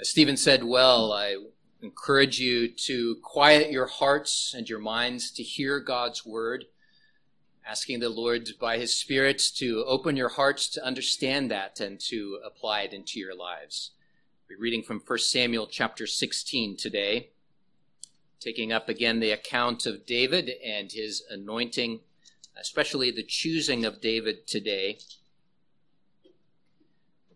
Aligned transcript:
As 0.00 0.08
Stephen 0.08 0.36
said 0.36 0.62
well, 0.62 1.12
I 1.12 1.34
encourage 1.82 2.38
you 2.38 2.68
to 2.68 3.16
quiet 3.16 3.72
your 3.72 3.86
hearts 3.86 4.54
and 4.56 4.68
your 4.68 4.78
minds 4.78 5.32
to 5.32 5.42
hear 5.42 5.80
God's 5.80 6.24
word, 6.24 6.66
asking 7.66 7.98
the 7.98 8.08
Lord 8.08 8.48
by 8.60 8.78
his 8.78 8.94
Spirit 8.94 9.42
to 9.56 9.84
open 9.88 10.16
your 10.16 10.28
hearts 10.28 10.68
to 10.68 10.86
understand 10.86 11.50
that 11.50 11.80
and 11.80 11.98
to 12.02 12.38
apply 12.46 12.82
it 12.82 12.92
into 12.92 13.18
your 13.18 13.34
lives. 13.34 13.90
We're 14.48 14.60
reading 14.60 14.84
from 14.84 15.02
1 15.04 15.18
Samuel 15.18 15.66
chapter 15.66 16.06
16 16.06 16.76
today, 16.76 17.30
taking 18.38 18.72
up 18.72 18.88
again 18.88 19.18
the 19.18 19.32
account 19.32 19.84
of 19.84 20.06
David 20.06 20.48
and 20.64 20.92
his 20.92 21.24
anointing, 21.28 22.02
especially 22.56 23.10
the 23.10 23.24
choosing 23.24 23.84
of 23.84 24.00
David 24.00 24.46
today. 24.46 24.98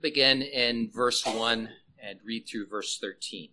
Begin 0.00 0.42
in 0.42 0.92
verse 0.92 1.26
1 1.26 1.68
and 2.03 2.19
read 2.25 2.46
through 2.46 2.66
verse 2.66 2.98
13. 2.98 3.50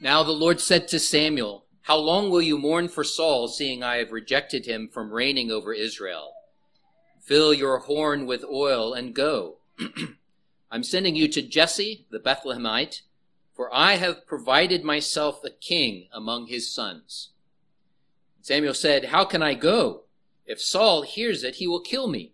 Now 0.00 0.22
the 0.22 0.32
Lord 0.32 0.60
said 0.60 0.88
to 0.88 0.98
Samuel, 0.98 1.66
How 1.82 1.96
long 1.96 2.30
will 2.30 2.40
you 2.40 2.56
mourn 2.56 2.88
for 2.88 3.04
Saul, 3.04 3.48
seeing 3.48 3.82
I 3.82 3.96
have 3.96 4.12
rejected 4.12 4.64
him 4.64 4.88
from 4.88 5.12
reigning 5.12 5.50
over 5.50 5.74
Israel? 5.74 6.32
Fill 7.20 7.52
your 7.52 7.78
horn 7.80 8.24
with 8.24 8.44
oil 8.44 8.94
and 8.94 9.14
go. 9.14 9.58
I'm 10.70 10.82
sending 10.82 11.16
you 11.16 11.28
to 11.28 11.42
Jesse 11.42 12.06
the 12.10 12.18
Bethlehemite, 12.18 13.02
for 13.54 13.74
I 13.74 13.96
have 13.96 14.26
provided 14.26 14.84
myself 14.84 15.44
a 15.44 15.50
king 15.50 16.08
among 16.12 16.46
his 16.46 16.72
sons. 16.72 17.30
Samuel 18.40 18.74
said, 18.74 19.06
How 19.06 19.24
can 19.24 19.42
I 19.42 19.54
go? 19.54 20.04
If 20.46 20.60
Saul 20.60 21.02
hears 21.02 21.44
it, 21.44 21.56
he 21.56 21.66
will 21.66 21.80
kill 21.80 22.08
me. 22.08 22.32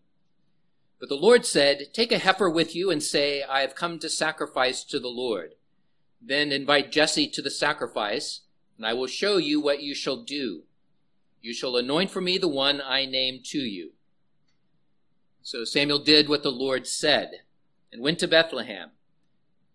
But 0.99 1.09
the 1.09 1.15
Lord 1.15 1.45
said, 1.45 1.93
Take 1.93 2.13
a 2.13 2.19
heifer 2.19 2.49
with 2.49 2.75
you 2.75 2.91
and 2.91 3.03
say, 3.03 3.43
I 3.43 3.61
have 3.61 3.75
come 3.75 3.99
to 3.99 4.09
sacrifice 4.09 4.83
to 4.85 4.99
the 4.99 5.09
Lord. 5.09 5.55
Then 6.21 6.53
invite 6.53 6.91
Jesse 6.91 7.29
to 7.29 7.43
the 7.43 7.51
sacrifice, 7.51 8.41
and 8.77 8.87
I 8.87 8.95
will 8.95 9.07
show 9.07 9.37
you 9.37 9.61
what 9.61 9.83
you 9.83 9.95
shall 9.95 10.17
do. 10.17 10.63
You 11.43 11.53
shall 11.53 11.77
anoint 11.77 12.11
for 12.11 12.21
me 12.21 12.39
the 12.39 12.49
one 12.49 12.81
I 12.81 13.05
name 13.05 13.41
to 13.45 13.59
you. 13.59 13.93
So 15.43 15.65
Samuel 15.65 16.01
did 16.01 16.29
what 16.29 16.43
the 16.43 16.51
Lord 16.51 16.87
said, 16.87 17.43
and 17.93 18.03
went 18.03 18.19
to 18.21 18.29
Bethlehem. 18.29 18.91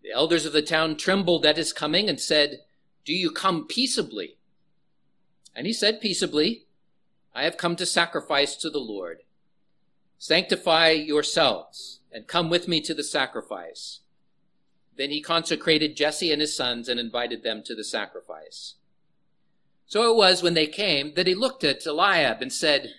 The 0.02 0.10
elders 0.10 0.44
of 0.44 0.52
the 0.52 0.62
town 0.62 0.96
trembled 0.96 1.46
at 1.46 1.56
his 1.56 1.72
coming 1.72 2.08
and 2.08 2.20
said, 2.20 2.60
Do 3.04 3.14
you 3.14 3.30
come 3.30 3.66
peaceably? 3.66 4.36
And 5.54 5.66
he 5.66 5.72
said 5.72 6.00
peaceably, 6.00 6.66
I 7.34 7.44
have 7.44 7.56
come 7.56 7.76
to 7.76 7.86
sacrifice 7.86 8.56
to 8.56 8.68
the 8.68 8.80
Lord. 8.80 9.20
Sanctify 10.22 10.90
yourselves 10.90 11.98
and 12.12 12.28
come 12.28 12.48
with 12.48 12.68
me 12.68 12.80
to 12.82 12.94
the 12.94 13.02
sacrifice. 13.02 14.02
Then 14.96 15.10
he 15.10 15.20
consecrated 15.20 15.96
Jesse 15.96 16.30
and 16.30 16.40
his 16.40 16.56
sons 16.56 16.88
and 16.88 17.00
invited 17.00 17.42
them 17.42 17.64
to 17.64 17.74
the 17.74 17.82
sacrifice. 17.82 18.76
So 19.84 20.08
it 20.08 20.16
was 20.16 20.40
when 20.40 20.54
they 20.54 20.68
came 20.68 21.14
that 21.14 21.26
he 21.26 21.34
looked 21.34 21.64
at 21.64 21.84
Eliab 21.84 22.40
and 22.40 22.52
said, 22.52 22.90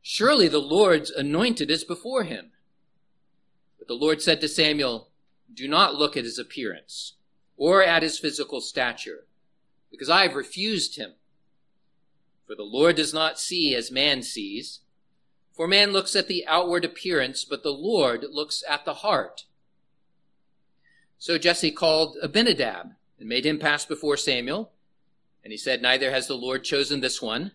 Surely 0.00 0.48
the 0.48 0.62
Lord's 0.62 1.10
anointed 1.10 1.70
is 1.70 1.84
before 1.84 2.24
him. 2.24 2.52
But 3.78 3.86
the 3.86 3.92
Lord 3.92 4.22
said 4.22 4.40
to 4.40 4.48
Samuel, 4.48 5.10
Do 5.52 5.68
not 5.68 5.96
look 5.96 6.16
at 6.16 6.24
his 6.24 6.38
appearance 6.38 7.16
or 7.58 7.82
at 7.82 8.02
his 8.02 8.18
physical 8.18 8.62
stature, 8.62 9.26
because 9.90 10.08
I 10.08 10.22
have 10.22 10.34
refused 10.34 10.96
him. 10.96 11.16
For 12.46 12.54
the 12.54 12.62
Lord 12.62 12.96
does 12.96 13.12
not 13.12 13.38
see 13.38 13.74
as 13.74 13.90
man 13.90 14.22
sees. 14.22 14.80
For 15.62 15.68
man 15.68 15.92
looks 15.92 16.16
at 16.16 16.26
the 16.26 16.44
outward 16.48 16.84
appearance, 16.84 17.44
but 17.44 17.62
the 17.62 17.70
Lord 17.70 18.24
looks 18.32 18.64
at 18.68 18.84
the 18.84 18.94
heart. 18.94 19.44
So 21.20 21.38
Jesse 21.38 21.70
called 21.70 22.16
Abinadab 22.20 22.94
and 23.20 23.28
made 23.28 23.46
him 23.46 23.60
pass 23.60 23.84
before 23.84 24.16
Samuel. 24.16 24.72
And 25.44 25.52
he 25.52 25.56
said, 25.56 25.80
Neither 25.80 26.10
has 26.10 26.26
the 26.26 26.34
Lord 26.34 26.64
chosen 26.64 26.98
this 26.98 27.22
one. 27.22 27.52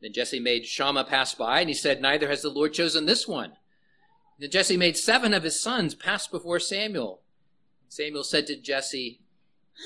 Then 0.00 0.12
Jesse 0.12 0.38
made 0.38 0.66
Shammah 0.66 1.02
pass 1.02 1.34
by, 1.34 1.58
and 1.58 1.68
he 1.68 1.74
said, 1.74 2.00
Neither 2.00 2.28
has 2.28 2.42
the 2.42 2.48
Lord 2.48 2.74
chosen 2.74 3.06
this 3.06 3.26
one. 3.26 3.54
Then 4.38 4.52
Jesse 4.52 4.76
made 4.76 4.96
seven 4.96 5.34
of 5.34 5.42
his 5.42 5.60
sons 5.60 5.96
pass 5.96 6.28
before 6.28 6.60
Samuel. 6.60 7.22
Samuel 7.88 8.22
said 8.22 8.46
to 8.46 8.54
Jesse, 8.54 9.18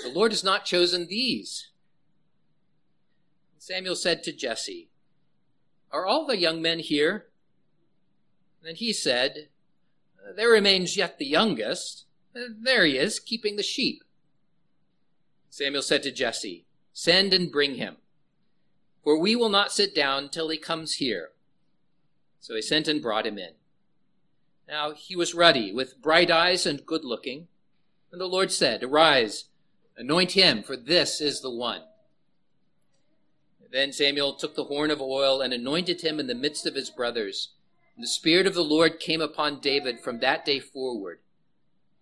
The 0.02 0.10
Lord 0.10 0.32
has 0.32 0.44
not 0.44 0.66
chosen 0.66 1.06
these. 1.06 1.70
Samuel 3.56 3.96
said 3.96 4.22
to 4.24 4.32
Jesse, 4.34 4.90
are 5.94 6.06
all 6.06 6.26
the 6.26 6.36
young 6.36 6.60
men 6.60 6.80
here? 6.80 7.26
And 8.66 8.76
he 8.76 8.92
said, 8.92 9.48
There 10.36 10.50
remains 10.50 10.96
yet 10.96 11.18
the 11.18 11.26
youngest. 11.26 12.04
There 12.34 12.84
he 12.84 12.98
is, 12.98 13.20
keeping 13.20 13.56
the 13.56 13.62
sheep. 13.62 14.02
Samuel 15.50 15.82
said 15.82 16.02
to 16.02 16.10
Jesse, 16.10 16.66
Send 16.92 17.32
and 17.32 17.50
bring 17.50 17.76
him, 17.76 17.98
for 19.04 19.18
we 19.18 19.36
will 19.36 19.48
not 19.48 19.72
sit 19.72 19.94
down 19.94 20.28
till 20.28 20.48
he 20.48 20.58
comes 20.58 20.94
here. 20.94 21.30
So 22.40 22.56
he 22.56 22.62
sent 22.62 22.88
and 22.88 23.00
brought 23.00 23.26
him 23.26 23.38
in. 23.38 23.52
Now 24.66 24.92
he 24.92 25.14
was 25.14 25.34
ruddy, 25.34 25.72
with 25.72 26.02
bright 26.02 26.30
eyes 26.30 26.66
and 26.66 26.84
good 26.84 27.04
looking. 27.04 27.46
And 28.10 28.20
the 28.20 28.26
Lord 28.26 28.50
said, 28.50 28.82
Arise, 28.82 29.44
anoint 29.96 30.32
him, 30.32 30.64
for 30.64 30.76
this 30.76 31.20
is 31.20 31.40
the 31.40 31.50
one. 31.50 31.82
Then 33.74 33.92
Samuel 33.92 34.34
took 34.34 34.54
the 34.54 34.66
horn 34.66 34.92
of 34.92 35.00
oil 35.00 35.40
and 35.40 35.52
anointed 35.52 36.02
him 36.02 36.20
in 36.20 36.28
the 36.28 36.34
midst 36.36 36.64
of 36.64 36.76
his 36.76 36.90
brothers. 36.90 37.54
And 37.96 38.04
the 38.04 38.08
Spirit 38.08 38.46
of 38.46 38.54
the 38.54 38.62
Lord 38.62 39.00
came 39.00 39.20
upon 39.20 39.58
David 39.58 39.98
from 39.98 40.20
that 40.20 40.44
day 40.44 40.60
forward. 40.60 41.18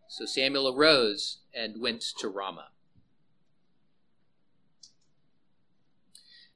So 0.07 0.27
Samuel 0.27 0.69
arose 0.69 1.39
and 1.55 1.81
went 1.81 2.03
to 2.19 2.29
Ramah. 2.29 2.69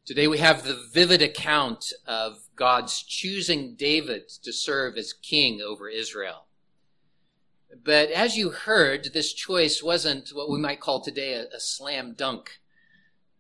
Today 0.05 0.29
we 0.29 0.37
have 0.37 0.65
the 0.65 0.87
vivid 0.93 1.23
account 1.23 1.95
of 2.07 2.51
God's 2.55 3.03
choosing 3.03 3.75
David 3.75 4.29
to 4.43 4.53
serve 4.53 4.99
as 4.99 5.15
king 5.15 5.63
over 5.63 5.89
Israel. 5.89 6.45
But 7.83 8.11
as 8.11 8.37
you 8.37 8.51
heard, 8.51 9.15
this 9.15 9.33
choice 9.33 9.83
wasn't 9.83 10.29
what 10.35 10.51
we 10.51 10.59
might 10.59 10.81
call 10.81 11.01
today 11.01 11.33
a, 11.33 11.45
a 11.57 11.59
slam 11.59 12.13
dunk. 12.13 12.61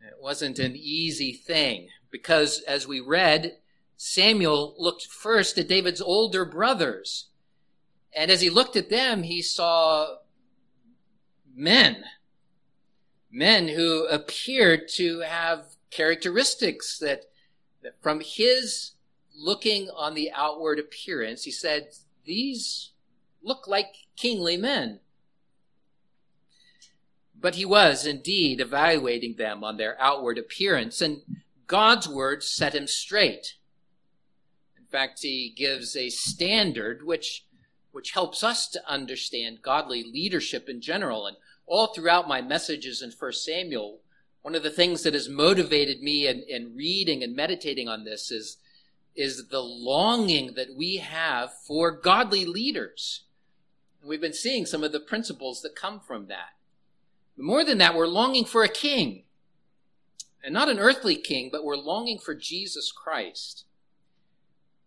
It 0.01 0.15
wasn't 0.21 0.59
an 0.59 0.77
easy 0.77 1.33
thing 1.33 1.89
because, 2.11 2.61
as 2.63 2.87
we 2.87 3.01
read, 3.01 3.59
Samuel 3.97 4.75
looked 4.79 5.07
first 5.07 5.59
at 5.59 5.69
David's 5.69 6.01
older 6.01 6.45
brothers. 6.45 7.29
And 8.15 8.31
as 8.31 8.41
he 8.41 8.51
looked 8.51 8.77
at 8.77 8.91
them, 8.91 9.23
he 9.23 9.43
saw 9.43 10.17
men, 11.55 12.05
men 13.31 13.69
who 13.69 14.07
appeared 14.07 14.89
to 14.95 15.21
have 15.21 15.77
characteristics 15.91 16.99
that, 16.99 17.25
that 17.83 18.01
from 18.03 18.21
his 18.21 18.93
looking 19.35 19.89
on 19.91 20.15
the 20.15 20.31
outward 20.33 20.79
appearance, 20.79 21.45
he 21.45 21.51
said, 21.51 21.89
These 22.25 22.93
look 23.43 23.67
like 23.67 24.07
kingly 24.17 24.57
men. 24.57 25.01
But 27.39 27.57
he 27.57 27.65
was 27.65 28.07
indeed 28.07 28.61
evaluating 28.61 29.37
them 29.37 29.63
on 29.63 29.77
their 29.77 30.01
outward 30.01 30.39
appearance, 30.39 31.01
and 31.01 31.23
God's 31.67 32.09
word 32.09 32.43
set 32.43 32.75
him 32.75 32.87
straight. 32.87 33.55
In 34.79 34.87
fact, 34.87 35.23
he 35.23 35.53
gives 35.55 35.97
a 35.97 36.11
standard 36.11 37.05
which, 37.05 37.45
which 37.93 38.13
helps 38.13 38.45
us 38.45 38.69
to 38.69 38.89
understand 38.89 39.63
godly 39.63 40.03
leadership 40.03 40.69
in 40.69 40.81
general. 40.81 41.27
And 41.27 41.37
all 41.67 41.89
throughout 41.89 42.29
my 42.29 42.41
messages 42.41 43.03
in 43.03 43.11
1 43.11 43.33
Samuel, 43.33 44.01
one 44.43 44.55
of 44.55 44.63
the 44.63 44.71
things 44.71 45.03
that 45.03 45.15
has 45.15 45.29
motivated 45.29 46.01
me 46.03 46.29
in, 46.29 46.45
in 46.49 46.77
reading 46.77 47.25
and 47.25 47.35
meditating 47.35 47.89
on 47.89 48.05
this 48.05 48.31
is, 48.31 48.59
is 49.17 49.49
the 49.49 49.63
longing 49.63 50.55
that 50.55 50.77
we 50.77 50.99
have 50.99 51.53
for 51.67 51.91
godly 51.91 52.45
leaders. 52.45 53.25
And 54.01 54.09
we've 54.09 54.21
been 54.21 54.33
seeing 54.33 54.65
some 54.65 54.85
of 54.85 54.93
the 54.93 55.01
principles 55.01 55.63
that 55.63 55.75
come 55.75 55.99
from 55.99 56.29
that. 56.29 56.51
But 57.37 57.45
more 57.45 57.65
than 57.65 57.79
that, 57.79 57.95
we're 57.95 58.07
longing 58.07 58.45
for 58.45 58.63
a 58.63 58.69
king. 58.69 59.25
And 60.43 60.55
not 60.55 60.69
an 60.69 60.79
earthly 60.79 61.17
king, 61.17 61.49
but 61.51 61.65
we're 61.65 61.77
longing 61.77 62.19
for 62.19 62.35
Jesus 62.35 62.93
Christ. 62.93 63.65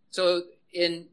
So 0.10 0.44
in, 0.74 1.08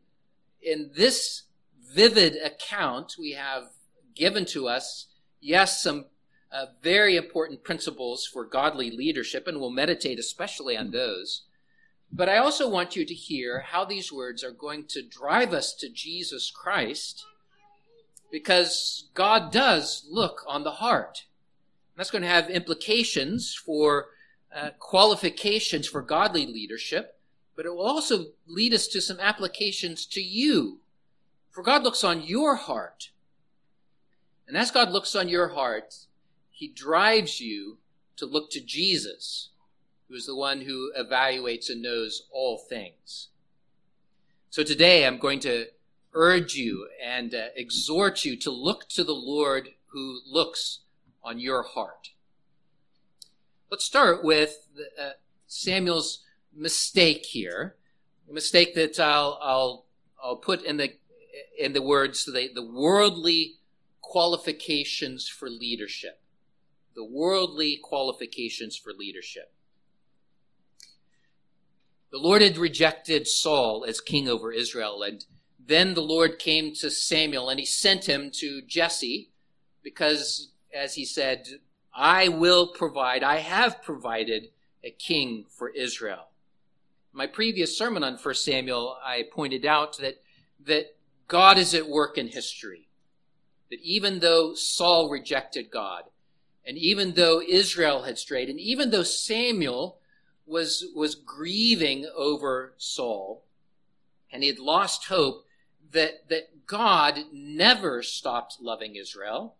in 0.63 0.91
this 0.95 1.43
vivid 1.85 2.37
account, 2.37 3.17
we 3.19 3.33
have 3.33 3.71
given 4.15 4.45
to 4.47 4.69
us, 4.69 5.07
yes, 5.41 5.83
some 5.83 6.07
uh, 6.53 6.67
very 6.83 7.17
important 7.17 7.65
principles 7.65 8.27
for 8.27 8.45
godly 8.45 8.91
leadership, 8.91 9.47
and 9.47 9.61
we'll 9.61 9.71
meditate 9.71 10.19
especially 10.19 10.77
on 10.77 10.91
those. 10.91 11.43
But 12.13 12.29
I 12.29 12.39
also 12.39 12.71
want 12.71 12.95
you 12.97 13.05
to 13.05 13.15
hear 13.15 13.61
how 13.61 13.85
these 13.85 14.13
words 14.13 14.45
are 14.45 14.53
going 14.53 14.87
to 14.91 15.03
drive 15.03 15.53
us 15.53 15.75
to 15.75 15.89
Jesus 15.89 16.51
Christ 16.51 17.27
because 18.31 19.09
God 19.15 19.53
does 19.53 20.07
look 20.11 20.45
on 20.47 20.65
the 20.65 20.73
heart. 20.73 21.25
That's 21.97 22.11
going 22.11 22.23
to 22.23 22.29
have 22.29 22.51
implications 22.51 23.55
for 23.55 24.09
uh, 24.55 24.71
qualifications 24.79 25.87
for 25.87 26.03
godly 26.03 26.47
leadership, 26.47 27.19
but 27.55 27.67
it 27.67 27.71
will 27.71 27.87
also 27.87 28.27
lead 28.47 28.75
us 28.75 28.87
to 28.89 29.01
some 29.01 29.19
applications 29.21 30.07
to 30.07 30.21
you. 30.21 30.79
For 31.51 31.63
God 31.63 31.83
looks 31.83 32.05
on 32.05 32.23
your 32.23 32.57
heart. 32.57 33.11
And 34.47 34.57
as 34.57 34.71
God 34.71 34.91
looks 34.91 35.17
on 35.17 35.29
your 35.29 35.49
heart, 35.49 35.95
he 36.51 36.69
drives 36.69 37.41
you 37.41 37.79
to 38.17 38.27
look 38.27 38.51
to 38.51 38.61
Jesus, 38.61 39.51
who 40.09 40.15
is 40.15 40.27
the 40.27 40.37
one 40.37 40.63
who 40.63 40.93
evaluates 40.99 41.69
and 41.69 41.83
knows 41.83 42.27
all 42.31 42.59
things. 42.59 43.29
So 44.51 44.63
today 44.63 45.07
I'm 45.07 45.19
going 45.19 45.41
to 45.41 45.67
urge 46.17 46.55
you 46.55 46.89
and 47.05 47.35
uh, 47.35 47.49
exhort 47.55 48.25
you 48.25 48.37
to 48.39 48.51
look 48.51 48.89
to 48.89 49.05
the 49.05 49.15
Lord 49.15 49.69
who 49.89 50.21
looks 50.27 50.81
on 51.23 51.39
your 51.39 51.63
heart. 51.63 52.11
Let's 53.71 53.85
start 53.85 54.25
with 54.25 54.67
uh, 54.99 55.11
Samuel's 55.47 56.25
mistake 56.55 57.27
here, 57.27 57.77
a 58.29 58.33
mistake 58.33 58.75
that 58.75 58.99
I'll, 58.99 59.39
I'll, 59.43 59.85
I'll 60.23 60.37
put 60.37 60.63
in 60.63 60.79
the, 60.79 60.95
in 61.59 61.75
the 61.75 61.83
words, 61.83 62.25
the, 62.25 62.49
the 62.53 62.67
worldly 62.67 63.57
qualifications 64.01 65.29
for 65.29 65.51
leadership. 65.51 66.21
The 66.95 67.05
worldly 67.05 67.79
qualifications 67.83 68.75
for 68.75 68.95
leadership. 68.95 69.53
The 72.11 72.19
Lord 72.19 72.41
had 72.41 72.57
rejected 72.57 73.27
Saul 73.27 73.85
as 73.87 74.01
king 74.01 74.29
over 74.29 74.51
Israel, 74.51 75.03
and 75.03 75.23
then 75.67 75.95
the 75.95 76.03
Lord 76.03 76.39
came 76.39 76.73
to 76.75 76.91
Samuel 76.91 77.49
and 77.49 77.59
he 77.59 77.67
sent 77.67 78.09
him 78.09 78.31
to 78.35 78.63
Jesse 78.63 79.31
because, 79.83 80.51
as 80.73 80.95
he 80.95 81.05
said, 81.05 81.49
I 81.95 82.29
will 82.29 82.69
provide, 82.69 83.23
I 83.23 83.39
have 83.39 83.83
provided 83.83 84.51
a 84.85 84.91
king 84.91 85.47
for 85.49 85.69
Israel. 85.71 86.29
My 87.13 87.27
previous 87.27 87.77
sermon 87.77 88.05
on 88.05 88.17
1 88.17 88.35
Samuel, 88.35 88.97
I 89.03 89.25
pointed 89.33 89.65
out 89.65 89.97
that, 89.99 90.23
that 90.67 90.95
God 91.29 91.59
is 91.59 91.75
at 91.75 91.89
work 91.89 92.19
in 92.19 92.29
history. 92.29 92.89
That 93.71 93.81
even 93.81 94.21
though 94.21 94.55
Saul 94.55 95.09
rejected 95.09 95.71
God, 95.71 96.05
and 96.65 96.77
even 96.77 97.15
though 97.15 97.41
Israel 97.41 98.03
had 98.03 98.19
strayed, 98.19 98.51
and 98.51 98.61
even 98.61 98.91
though 98.91 99.03
Samuel 99.03 99.99
was, 100.47 100.85
was 100.95 101.15
grieving 101.15 102.07
over 102.15 102.75
Saul, 102.77 103.43
and 104.31 104.43
he 104.43 104.49
had 104.49 104.59
lost 104.59 105.07
hope, 105.07 105.46
that, 105.97 106.29
that 106.29 106.67
God 106.67 107.25
never 107.33 108.03
stopped 108.03 108.59
loving 108.61 108.97
Israel. 108.97 109.57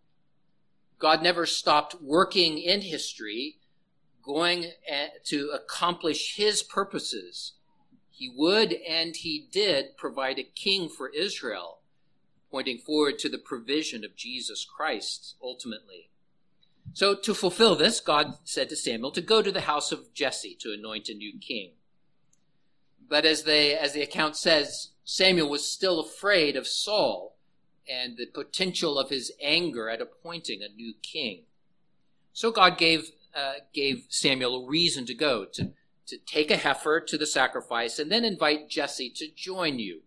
God 0.99 1.21
never 1.21 1.45
stopped 1.45 1.95
working 2.01 2.57
in 2.57 2.81
history, 2.81 3.57
going 4.23 4.71
eh, 4.87 5.07
to 5.25 5.49
accomplish 5.49 6.35
his 6.35 6.63
purposes. 6.63 7.53
He 8.09 8.31
would 8.35 8.73
and 8.87 9.15
he 9.15 9.47
did 9.51 9.97
provide 9.97 10.39
a 10.39 10.43
king 10.43 10.89
for 10.89 11.09
Israel, 11.09 11.79
pointing 12.51 12.77
forward 12.77 13.19
to 13.19 13.29
the 13.29 13.37
provision 13.37 14.05
of 14.05 14.15
Jesus 14.15 14.65
Christ 14.65 15.35
ultimately. 15.41 16.09
So 16.93 17.15
to 17.15 17.33
fulfill 17.33 17.75
this, 17.75 17.99
God 17.99 18.37
said 18.43 18.69
to 18.69 18.75
Samuel 18.75 19.11
to 19.11 19.21
go 19.21 19.41
to 19.41 19.51
the 19.51 19.61
house 19.61 19.91
of 19.91 20.13
Jesse 20.13 20.57
to 20.61 20.73
anoint 20.73 21.09
a 21.09 21.13
new 21.13 21.37
king. 21.39 21.71
But 23.09 23.25
as 23.25 23.43
they, 23.43 23.75
as 23.77 23.93
the 23.93 24.01
account 24.01 24.35
says, 24.35 24.89
Samuel 25.09 25.47
was 25.47 25.65
still 25.65 26.01
afraid 26.01 26.57
of 26.57 26.67
Saul 26.67 27.37
and 27.89 28.17
the 28.17 28.25
potential 28.25 28.99
of 28.99 29.09
his 29.09 29.31
anger 29.41 29.89
at 29.89 30.01
appointing 30.01 30.61
a 30.61 30.67
new 30.67 30.95
king. 31.01 31.43
So 32.33 32.51
God 32.51 32.77
gave, 32.77 33.11
uh, 33.33 33.53
gave 33.73 34.07
Samuel 34.09 34.65
a 34.65 34.67
reason 34.67 35.05
to 35.05 35.13
go, 35.13 35.45
to, 35.53 35.71
to 36.07 36.17
take 36.17 36.51
a 36.51 36.57
heifer 36.57 36.99
to 36.99 37.17
the 37.17 37.25
sacrifice, 37.25 37.99
and 37.99 38.11
then 38.11 38.25
invite 38.25 38.69
Jesse 38.69 39.09
to 39.11 39.29
join 39.33 39.79
you. 39.79 40.01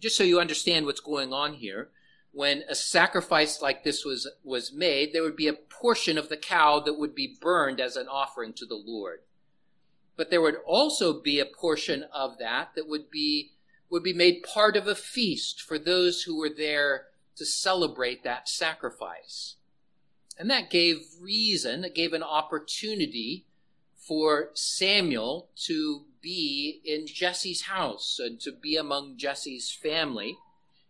Just 0.00 0.16
so 0.16 0.24
you 0.24 0.40
understand 0.40 0.86
what's 0.86 1.00
going 1.00 1.34
on 1.34 1.52
here, 1.52 1.90
when 2.32 2.62
a 2.66 2.74
sacrifice 2.74 3.60
like 3.60 3.84
this 3.84 4.06
was, 4.06 4.26
was 4.42 4.72
made, 4.72 5.12
there 5.12 5.22
would 5.22 5.36
be 5.36 5.48
a 5.48 5.52
portion 5.52 6.16
of 6.16 6.30
the 6.30 6.38
cow 6.38 6.80
that 6.80 6.98
would 6.98 7.14
be 7.14 7.36
burned 7.42 7.78
as 7.78 7.94
an 7.94 8.08
offering 8.08 8.54
to 8.54 8.64
the 8.64 8.82
Lord. 8.82 9.20
But 10.16 10.30
there 10.30 10.40
would 10.40 10.56
also 10.64 11.20
be 11.20 11.40
a 11.40 11.44
portion 11.44 12.06
of 12.10 12.38
that 12.38 12.70
that 12.74 12.88
would 12.88 13.10
be 13.10 13.50
would 13.94 14.02
be 14.02 14.12
made 14.12 14.42
part 14.42 14.76
of 14.76 14.88
a 14.88 14.94
feast 14.96 15.62
for 15.62 15.78
those 15.78 16.22
who 16.22 16.36
were 16.36 16.50
there 16.50 17.06
to 17.36 17.46
celebrate 17.46 18.24
that 18.24 18.48
sacrifice. 18.48 19.54
And 20.36 20.50
that 20.50 20.68
gave 20.68 21.06
reason, 21.20 21.84
it 21.84 21.94
gave 21.94 22.12
an 22.12 22.24
opportunity 22.24 23.46
for 23.96 24.50
Samuel 24.52 25.48
to 25.66 26.06
be 26.20 26.80
in 26.84 27.06
Jesse's 27.06 27.62
house 27.62 28.18
and 28.18 28.40
to 28.40 28.50
be 28.50 28.76
among 28.76 29.16
Jesse's 29.16 29.70
family 29.70 30.38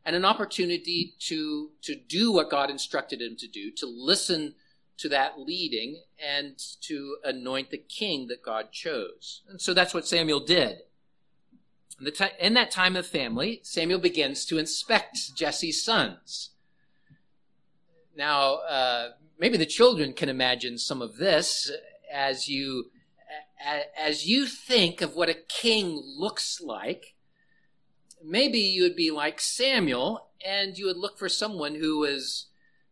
and 0.02 0.16
an 0.16 0.24
opportunity 0.24 1.12
to, 1.28 1.72
to 1.82 1.94
do 1.94 2.32
what 2.32 2.50
God 2.50 2.70
instructed 2.70 3.20
him 3.20 3.36
to 3.36 3.46
do, 3.46 3.70
to 3.72 3.86
listen 3.86 4.54
to 4.96 5.10
that 5.10 5.38
leading 5.38 6.00
and 6.18 6.56
to 6.80 7.18
anoint 7.22 7.70
the 7.70 7.76
king 7.76 8.28
that 8.28 8.42
God 8.42 8.72
chose. 8.72 9.42
And 9.46 9.60
so 9.60 9.74
that's 9.74 9.92
what 9.92 10.08
Samuel 10.08 10.40
did. 10.40 10.78
In, 12.00 12.12
t- 12.12 12.24
in 12.40 12.54
that 12.54 12.70
time 12.70 12.96
of 12.96 13.06
family, 13.06 13.60
Samuel 13.62 14.00
begins 14.00 14.44
to 14.46 14.58
inspect 14.58 15.34
Jesse's 15.34 15.84
sons. 15.84 16.50
Now, 18.16 18.54
uh, 18.54 19.10
maybe 19.38 19.56
the 19.56 19.66
children 19.66 20.12
can 20.12 20.28
imagine 20.28 20.78
some 20.78 21.02
of 21.02 21.16
this 21.16 21.70
as 22.12 22.48
you 22.48 22.90
as 23.98 24.26
you 24.26 24.46
think 24.46 25.00
of 25.00 25.16
what 25.16 25.30
a 25.30 25.34
king 25.34 26.02
looks 26.04 26.60
like. 26.60 27.14
Maybe 28.22 28.58
you 28.58 28.82
would 28.82 28.96
be 28.96 29.10
like 29.10 29.40
Samuel, 29.40 30.28
and 30.44 30.76
you 30.76 30.86
would 30.86 30.96
look 30.96 31.18
for 31.18 31.28
someone 31.28 31.74
who 31.74 31.98
was 31.98 32.46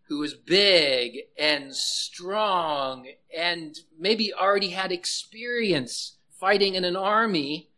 who 0.08 0.18
was 0.18 0.34
big 0.34 1.20
and 1.38 1.74
strong, 1.74 3.06
and 3.36 3.78
maybe 3.98 4.32
already 4.32 4.70
had 4.70 4.92
experience 4.92 6.16
fighting 6.38 6.74
in 6.74 6.84
an 6.84 6.96
army 6.96 7.70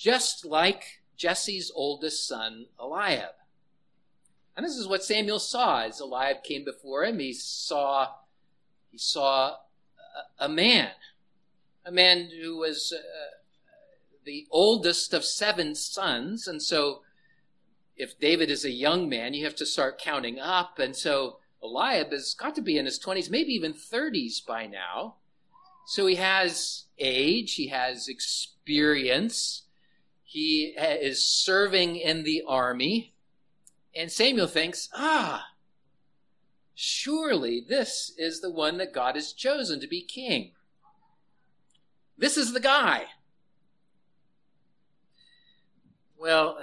just 0.00 0.46
like 0.46 1.02
Jesse's 1.14 1.70
oldest 1.74 2.26
son, 2.26 2.64
Eliab. 2.80 3.34
And 4.56 4.64
this 4.64 4.76
is 4.76 4.88
what 4.88 5.04
Samuel 5.04 5.38
saw 5.38 5.82
as 5.82 6.00
Eliab 6.00 6.42
came 6.42 6.64
before 6.64 7.04
him. 7.04 7.18
He 7.18 7.34
saw, 7.34 8.08
he 8.90 8.96
saw 8.96 9.56
a, 10.38 10.46
a 10.46 10.48
man, 10.48 10.88
a 11.84 11.92
man 11.92 12.30
who 12.40 12.56
was 12.56 12.94
uh, 12.96 13.36
the 14.24 14.46
oldest 14.50 15.12
of 15.12 15.22
seven 15.22 15.74
sons. 15.74 16.48
And 16.48 16.62
so 16.62 17.02
if 17.94 18.18
David 18.18 18.50
is 18.50 18.64
a 18.64 18.70
young 18.70 19.06
man, 19.06 19.34
you 19.34 19.44
have 19.44 19.56
to 19.56 19.66
start 19.66 20.00
counting 20.00 20.40
up. 20.40 20.78
And 20.78 20.96
so 20.96 21.40
Eliab 21.62 22.10
has 22.12 22.32
got 22.32 22.54
to 22.54 22.62
be 22.62 22.78
in 22.78 22.86
his 22.86 22.98
20s, 22.98 23.30
maybe 23.30 23.52
even 23.52 23.74
30s 23.74 24.46
by 24.46 24.66
now. 24.66 25.16
So 25.88 26.06
he 26.06 26.14
has 26.14 26.84
age, 26.98 27.56
he 27.56 27.68
has 27.68 28.08
experience, 28.08 29.64
he 30.30 30.76
is 30.78 31.26
serving 31.26 31.96
in 31.96 32.22
the 32.22 32.44
army. 32.46 33.12
And 33.96 34.12
Samuel 34.12 34.46
thinks, 34.46 34.88
ah, 34.94 35.48
surely 36.72 37.60
this 37.68 38.14
is 38.16 38.40
the 38.40 38.52
one 38.52 38.78
that 38.78 38.94
God 38.94 39.16
has 39.16 39.32
chosen 39.32 39.80
to 39.80 39.88
be 39.88 40.02
king. 40.02 40.52
This 42.16 42.36
is 42.36 42.52
the 42.52 42.60
guy. 42.60 43.06
Well, 46.16 46.58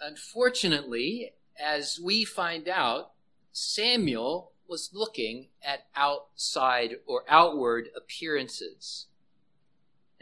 unfortunately, 0.00 1.34
as 1.56 2.00
we 2.02 2.24
find 2.24 2.68
out, 2.68 3.12
Samuel 3.52 4.50
was 4.66 4.90
looking 4.92 5.50
at 5.64 5.86
outside 5.94 6.96
or 7.06 7.22
outward 7.28 7.90
appearances. 7.96 9.06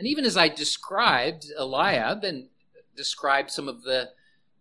And 0.02 0.08
even 0.08 0.24
as 0.24 0.36
I 0.36 0.48
described 0.48 1.46
Eliab 1.56 2.24
and 2.24 2.48
described 2.96 3.52
some 3.52 3.68
of 3.68 3.84
the 3.84 4.10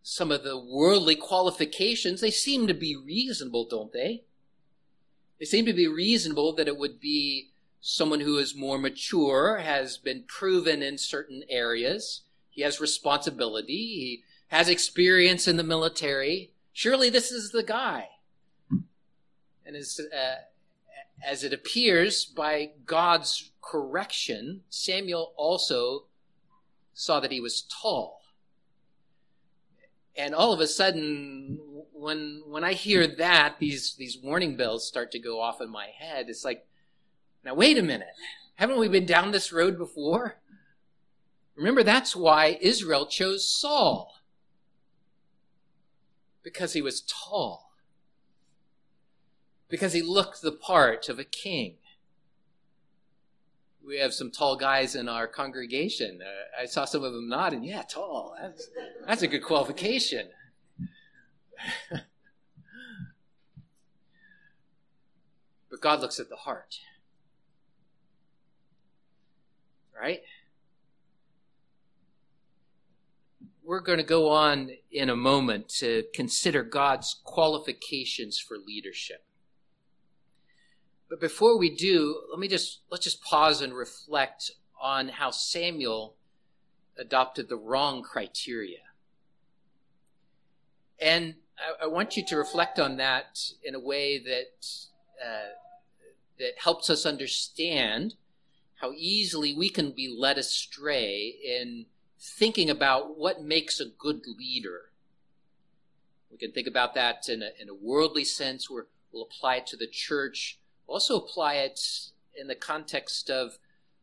some 0.03 0.31
of 0.31 0.43
the 0.43 0.55
worldly 0.55 1.15
qualifications, 1.15 2.21
they 2.21 2.29
seem 2.29 2.67
to 2.67 2.75
be 2.75 2.95
reasonable, 2.95 3.67
don't 3.67 3.91
they? 3.91 4.21
They 5.39 5.45
seem 5.45 5.65
to 5.65 5.73
be 5.73 5.87
reasonable 5.87 6.53
that 6.53 6.67
it 6.67 6.77
would 6.77 6.99
be 6.99 7.53
someone 7.79 8.19
who 8.19 8.37
is 8.37 8.55
more 8.55 8.77
mature, 8.77 9.57
has 9.57 9.97
been 9.97 10.25
proven 10.27 10.83
in 10.83 10.99
certain 10.99 11.41
areas. 11.49 12.21
He 12.51 12.61
has 12.61 12.79
responsibility. 12.79 13.73
He 13.73 14.23
has 14.49 14.69
experience 14.69 15.47
in 15.47 15.57
the 15.57 15.63
military. 15.63 16.51
Surely 16.71 17.09
this 17.09 17.31
is 17.31 17.49
the 17.49 17.63
guy. 17.63 18.09
And 19.65 19.75
as, 19.75 19.99
uh, 19.99 20.35
as 21.25 21.43
it 21.43 21.53
appears 21.53 22.25
by 22.25 22.71
God's 22.85 23.51
correction, 23.61 24.61
Samuel 24.69 25.33
also 25.35 26.05
saw 26.93 27.19
that 27.19 27.31
he 27.31 27.39
was 27.39 27.67
tall. 27.81 28.21
And 30.15 30.35
all 30.35 30.51
of 30.51 30.59
a 30.59 30.67
sudden, 30.67 31.59
when 31.93 32.41
when 32.45 32.63
I 32.63 32.73
hear 32.73 33.07
that, 33.07 33.55
these 33.59 33.95
these 33.95 34.17
warning 34.21 34.57
bells 34.57 34.87
start 34.87 35.11
to 35.11 35.19
go 35.19 35.39
off 35.39 35.61
in 35.61 35.69
my 35.69 35.87
head. 35.87 36.25
It's 36.27 36.43
like, 36.43 36.65
now 37.45 37.53
wait 37.53 37.77
a 37.77 37.83
minute, 37.83 38.09
haven't 38.55 38.79
we 38.79 38.87
been 38.87 39.05
down 39.05 39.31
this 39.31 39.53
road 39.53 39.77
before? 39.77 40.37
Remember, 41.55 41.83
that's 41.83 42.15
why 42.15 42.57
Israel 42.61 43.05
chose 43.05 43.47
Saul 43.47 44.13
because 46.43 46.73
he 46.73 46.81
was 46.81 47.01
tall. 47.01 47.70
Because 49.71 49.93
he 49.93 50.03
looked 50.03 50.43
the 50.43 50.51
part 50.51 51.09
of 51.09 51.17
a 51.17 51.23
king. 51.23 51.77
We 53.83 53.97
have 53.97 54.13
some 54.13 54.29
tall 54.29 54.57
guys 54.57 54.93
in 54.93 55.09
our 55.09 55.25
congregation. 55.25 56.19
Uh, 56.21 56.61
I 56.61 56.65
saw 56.67 56.85
some 56.85 57.03
of 57.03 57.13
them 57.13 57.27
nodding. 57.27 57.63
Yeah, 57.63 57.81
tall. 57.81 58.35
That's, 58.39 58.69
that's 59.07 59.23
a 59.23 59.27
good 59.27 59.43
qualification. 59.43 60.29
but 61.91 62.01
God 65.81 66.01
looks 66.01 66.19
at 66.19 66.29
the 66.29 66.35
heart. 66.35 66.75
Right? 69.99 70.21
we're 73.63 73.79
going 73.79 73.99
to 73.99 74.03
go 74.03 74.29
on 74.29 74.69
in 74.91 75.09
a 75.09 75.15
moment 75.15 75.69
to 75.69 76.03
consider 76.13 76.61
God's 76.61 77.21
qualifications 77.23 78.37
for 78.37 78.57
leadership. 78.57 79.23
But 81.11 81.19
before 81.19 81.57
we 81.57 81.69
do, 81.69 82.21
let 82.29 82.39
me 82.39 82.47
just 82.47 82.79
let's 82.89 83.03
just 83.03 83.21
pause 83.21 83.61
and 83.61 83.73
reflect 83.73 84.51
on 84.81 85.09
how 85.09 85.29
Samuel 85.29 86.15
adopted 86.97 87.49
the 87.49 87.57
wrong 87.57 88.01
criteria. 88.01 88.77
And 91.01 91.35
I, 91.59 91.83
I 91.83 91.87
want 91.87 92.15
you 92.15 92.25
to 92.25 92.37
reflect 92.37 92.79
on 92.79 92.95
that 92.95 93.39
in 93.61 93.75
a 93.75 93.79
way 93.79 94.19
that 94.19 94.65
uh, 95.21 95.49
that 96.39 96.53
helps 96.63 96.89
us 96.89 97.05
understand 97.05 98.15
how 98.75 98.93
easily 98.95 99.53
we 99.53 99.67
can 99.67 99.91
be 99.91 100.07
led 100.17 100.37
astray 100.37 101.35
in 101.43 101.87
thinking 102.17 102.69
about 102.69 103.17
what 103.17 103.43
makes 103.43 103.81
a 103.81 103.85
good 103.85 104.21
leader. 104.39 104.91
We 106.31 106.37
can 106.37 106.53
think 106.53 106.67
about 106.67 106.95
that 106.95 107.27
in 107.27 107.43
a, 107.43 107.49
in 107.61 107.67
a 107.67 107.75
worldly 107.75 108.23
sense, 108.23 108.69
where 108.69 108.87
we'll 109.11 109.23
apply 109.23 109.57
it 109.57 109.67
to 109.67 109.75
the 109.75 109.87
church, 109.87 110.57
also 110.87 111.17
apply 111.17 111.55
it 111.55 111.79
in 112.35 112.47
the 112.47 112.55
context 112.55 113.29
of, 113.29 113.57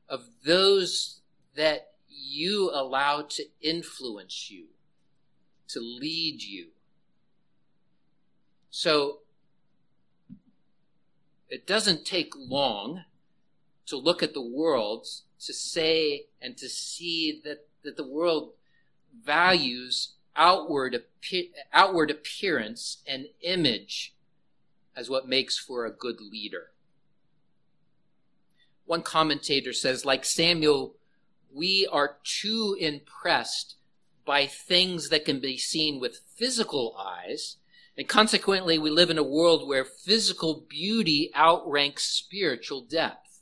of 0.09 0.25
those 0.45 1.21
that 1.57 1.93
you 2.09 2.71
allow 2.73 3.23
to 3.23 3.45
influence 3.61 4.51
you, 4.51 4.67
to 5.69 5.81
lead 5.81 6.43
you. 6.43 6.69
So, 8.71 9.21
it 11.49 11.67
doesn't 11.67 12.05
take 12.05 12.35
long 12.37 13.05
to 13.87 13.97
look 13.97 14.23
at 14.23 14.35
the 14.35 14.43
world 14.43 15.07
to 15.41 15.53
say 15.55 16.27
and 16.43 16.57
to 16.59 16.69
see 16.69 17.41
that 17.45 17.69
that 17.83 17.97
the 17.97 18.07
world 18.07 18.53
values 19.25 20.15
outward, 20.37 21.03
outward 21.73 22.11
appearance 22.11 22.99
and 23.07 23.27
image 23.41 24.15
as 24.99 25.09
what 25.09 25.29
makes 25.29 25.57
for 25.57 25.87
a 25.87 25.93
good 25.93 26.21
leader. 26.21 26.73
One 28.85 29.03
commentator 29.03 29.73
says, 29.73 30.05
like 30.05 30.25
Samuel, 30.25 30.97
we 31.55 31.89
are 31.91 32.17
too 32.25 32.77
impressed 32.81 33.77
by 34.27 34.47
things 34.47 35.09
that 35.11 35.25
can 35.25 35.39
be 35.39 35.57
seen 35.57 36.01
with 36.01 36.23
physical 36.35 36.97
eyes, 36.99 37.59
and 37.97 38.09
consequently, 38.09 38.77
we 38.77 38.91
live 38.91 39.09
in 39.09 39.19
a 39.19 39.23
world 39.23 39.69
where 39.69 39.85
physical 39.85 40.67
beauty 40.69 41.31
outranks 41.35 42.05
spiritual 42.05 42.81
depth 42.81 43.41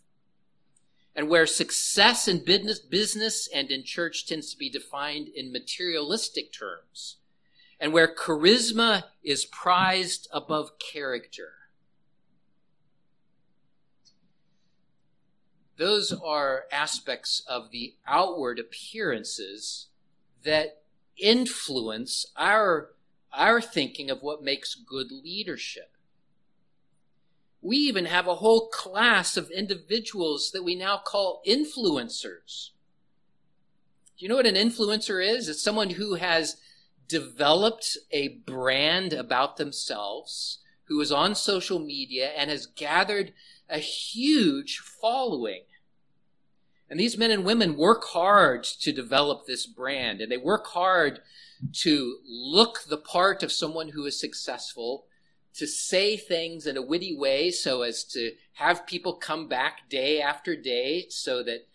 and 1.14 1.28
where 1.28 1.46
success 1.46 2.28
in 2.28 2.44
business, 2.44 2.78
business 2.78 3.48
and 3.54 3.70
in 3.70 3.82
church 3.82 4.26
tends 4.26 4.52
to 4.52 4.58
be 4.58 4.68
defined 4.68 5.28
in 5.28 5.52
materialistic 5.52 6.52
terms, 6.52 7.16
and 7.78 7.92
where 7.92 8.12
charisma 8.12 9.04
is 9.22 9.44
prized 9.44 10.28
above 10.32 10.78
character. 10.78 11.52
Those 15.76 16.12
are 16.12 16.64
aspects 16.72 17.42
of 17.46 17.70
the 17.70 17.94
outward 18.06 18.58
appearances 18.58 19.88
that 20.42 20.82
influence 21.18 22.26
our, 22.36 22.90
our 23.32 23.60
thinking 23.60 24.10
of 24.10 24.22
what 24.22 24.42
makes 24.42 24.74
good 24.74 25.08
leadership. 25.12 25.92
We 27.60 27.76
even 27.78 28.06
have 28.06 28.26
a 28.26 28.36
whole 28.36 28.68
class 28.68 29.36
of 29.36 29.50
individuals 29.50 30.50
that 30.52 30.62
we 30.62 30.74
now 30.74 30.98
call 30.98 31.42
influencers. 31.46 32.70
Do 34.16 34.24
you 34.24 34.28
know 34.28 34.36
what 34.36 34.46
an 34.46 34.54
influencer 34.54 35.22
is? 35.22 35.48
It's 35.48 35.62
someone 35.62 35.90
who 35.90 36.14
has 36.14 36.56
developed 37.08 37.96
a 38.10 38.28
brand 38.28 39.12
about 39.12 39.56
themselves, 39.56 40.58
who 40.84 41.00
is 41.00 41.12
on 41.12 41.34
social 41.34 41.78
media 41.78 42.30
and 42.36 42.50
has 42.50 42.66
gathered 42.66 43.32
a 43.68 43.78
huge 43.78 44.78
following. 44.78 45.62
And 46.88 47.00
these 47.00 47.18
men 47.18 47.32
and 47.32 47.44
women 47.44 47.76
work 47.76 48.04
hard 48.04 48.62
to 48.62 48.92
develop 48.92 49.46
this 49.46 49.66
brand, 49.66 50.20
and 50.20 50.30
they 50.30 50.36
work 50.36 50.68
hard 50.68 51.20
to 51.72 52.18
look 52.24 52.84
the 52.88 52.96
part 52.96 53.42
of 53.42 53.50
someone 53.50 53.88
who 53.88 54.04
is 54.06 54.20
successful 54.20 55.06
to 55.54 55.66
say 55.66 56.16
things 56.16 56.66
in 56.66 56.76
a 56.76 56.82
witty 56.82 57.16
way 57.16 57.50
so 57.50 57.82
as 57.82 58.04
to 58.04 58.32
have 58.54 58.86
people 58.86 59.14
come 59.14 59.48
back 59.48 59.88
day 59.88 60.20
after 60.20 60.54
day 60.54 61.06
so 61.08 61.42
that, 61.42 61.66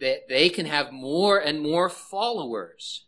that 0.00 0.28
they 0.28 0.48
can 0.48 0.66
have 0.66 0.90
more 0.90 1.38
and 1.38 1.60
more 1.60 1.88
followers. 1.88 3.04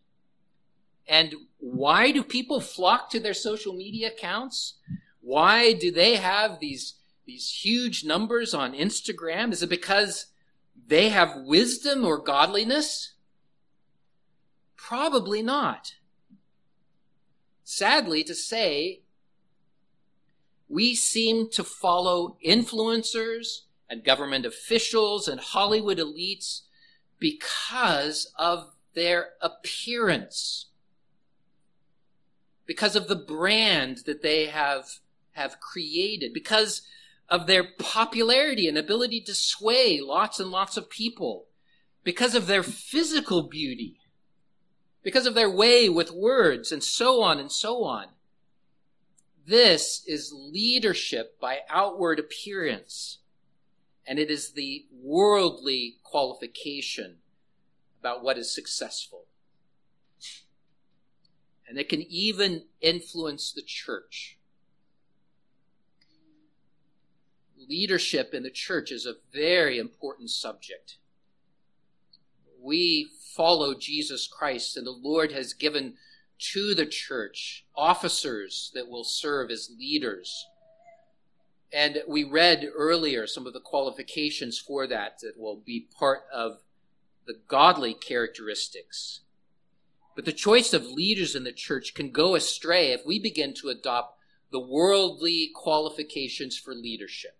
And 1.07 1.35
why 1.59 2.11
do 2.13 2.23
people 2.23 2.61
flock 2.61 3.11
to 3.11 3.21
their 3.21 3.35
social 3.35 3.73
media 3.73 4.09
accounts? 4.09 4.75
Why 5.21 5.73
do 5.73 5.91
they 5.91 6.17
have 6.17 6.61
these, 6.61 6.95
these 7.27 7.61
huge 7.63 8.05
numbers 8.05 8.55
on 8.55 8.73
Instagram? 8.73 9.53
Is 9.53 9.63
it 9.63 9.71
because 9.71 10.27
they 10.87 11.09
have 11.11 11.43
wisdom 11.45 12.05
or 12.05 12.19
godliness? 12.19 13.15
Probably 14.77 15.43
not. 15.43 15.95
Sadly 17.65 18.25
to 18.25 18.35
say, 18.35 19.03
we 20.69 20.95
seem 20.95 21.51
to 21.51 21.63
follow 21.63 22.37
influencers 22.45 23.61
and 23.89 24.03
government 24.03 24.47
officials 24.47 25.29
and 25.29 25.39
Hollywood 25.39 25.99
elites 25.99 26.63
because 27.19 28.33
of 28.39 28.73
their 28.95 29.31
appearance, 29.41 30.71
because 32.73 32.97
of 32.97 33.07
the 33.07 33.15
brand 33.15 33.99
that 34.07 34.23
they 34.23 34.47
have, 34.47 34.87
have 35.33 35.61
created, 35.61 36.33
because 36.33 36.81
of 37.29 37.47
their 37.47 37.63
popularity 37.63 38.67
and 38.67 38.79
ability 38.79 39.21
to 39.21 39.35
sway 39.35 40.01
lots 40.03 40.41
and 40.41 40.51
lots 40.51 40.79
of 40.79 40.89
people, 40.89 41.49
because 42.03 42.35
of 42.35 42.47
their 42.47 42.63
physical 42.63 43.43
beauty, 43.43 43.99
because 45.03 45.27
of 45.27 45.35
their 45.35 45.51
way 45.51 45.87
with 45.91 46.13
words, 46.13 46.73
and 46.73 46.83
so 46.83 47.21
on 47.21 47.39
and 47.39 47.53
so 47.53 47.85
on. 47.85 48.07
This 49.47 50.03
is 50.07 50.33
leadership 50.35 51.39
by 51.39 51.59
outward 51.69 52.19
appearance, 52.19 53.19
and 54.07 54.19
it 54.19 54.31
is 54.31 54.53
the 54.53 54.87
worldly 54.91 55.97
qualification 56.03 57.17
about 58.01 58.25
what 58.25 58.39
is 58.39 58.55
successful. 58.55 59.27
And 61.73 61.81
it 61.81 61.89
can 61.89 62.03
even 62.03 62.65
influence 62.83 63.51
the 63.51 63.63
church. 63.63 64.37
Leadership 67.67 68.35
in 68.35 68.43
the 68.43 68.51
church 68.51 68.93
is 68.93 69.07
a 69.07 69.15
very 69.33 69.79
important 69.79 70.29
subject. 70.29 70.99
We 72.61 73.09
follow 73.35 73.73
Jesus 73.73 74.27
Christ, 74.27 74.77
and 74.77 74.87
the 74.87 74.91
Lord 74.91 75.33
has 75.33 75.55
given 75.55 75.95
to 76.53 76.75
the 76.75 76.85
church, 76.85 77.65
officers 77.75 78.71
that 78.75 78.91
will 78.91 79.03
serve 79.03 79.51
as 79.51 79.71
leaders. 79.79 80.47
And 81.73 82.03
we 82.07 82.23
read 82.23 82.69
earlier 82.77 83.27
some 83.27 83.47
of 83.47 83.55
the 83.55 83.61
qualifications 83.61 84.59
for 84.59 84.87
that 84.89 85.21
that 85.23 85.39
will 85.39 85.57
be 85.57 85.87
part 85.99 86.25
of 86.31 86.59
the 87.27 87.41
godly 87.49 87.95
characteristics. 87.95 89.21
But 90.15 90.25
the 90.25 90.33
choice 90.33 90.73
of 90.73 90.87
leaders 90.87 91.35
in 91.35 91.45
the 91.45 91.53
church 91.53 91.95
can 91.95 92.11
go 92.11 92.35
astray 92.35 92.93
if 92.93 93.07
we 93.07 93.19
begin 93.19 93.55
to 93.55 93.69
adopt 93.69 94.19
the 94.51 94.61
worldly 94.61 95.51
qualifications 95.55 96.59
for 96.59 96.75
leadership. 96.75 97.37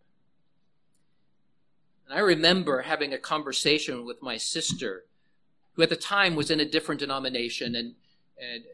And 2.07 2.19
I 2.19 2.23
remember 2.23 2.83
having 2.83 3.13
a 3.13 3.19
conversation 3.19 4.05
with 4.05 4.23
my 4.23 4.39
sister, 4.39 5.05
who 5.75 5.83
at 5.83 5.91
the 5.91 5.97
time 5.97 6.35
was 6.35 6.51
in 6.51 6.61
a 6.61 6.69
different 6.69 7.01
denomination, 7.01 7.75
and 7.75 7.95
and, 8.39 8.65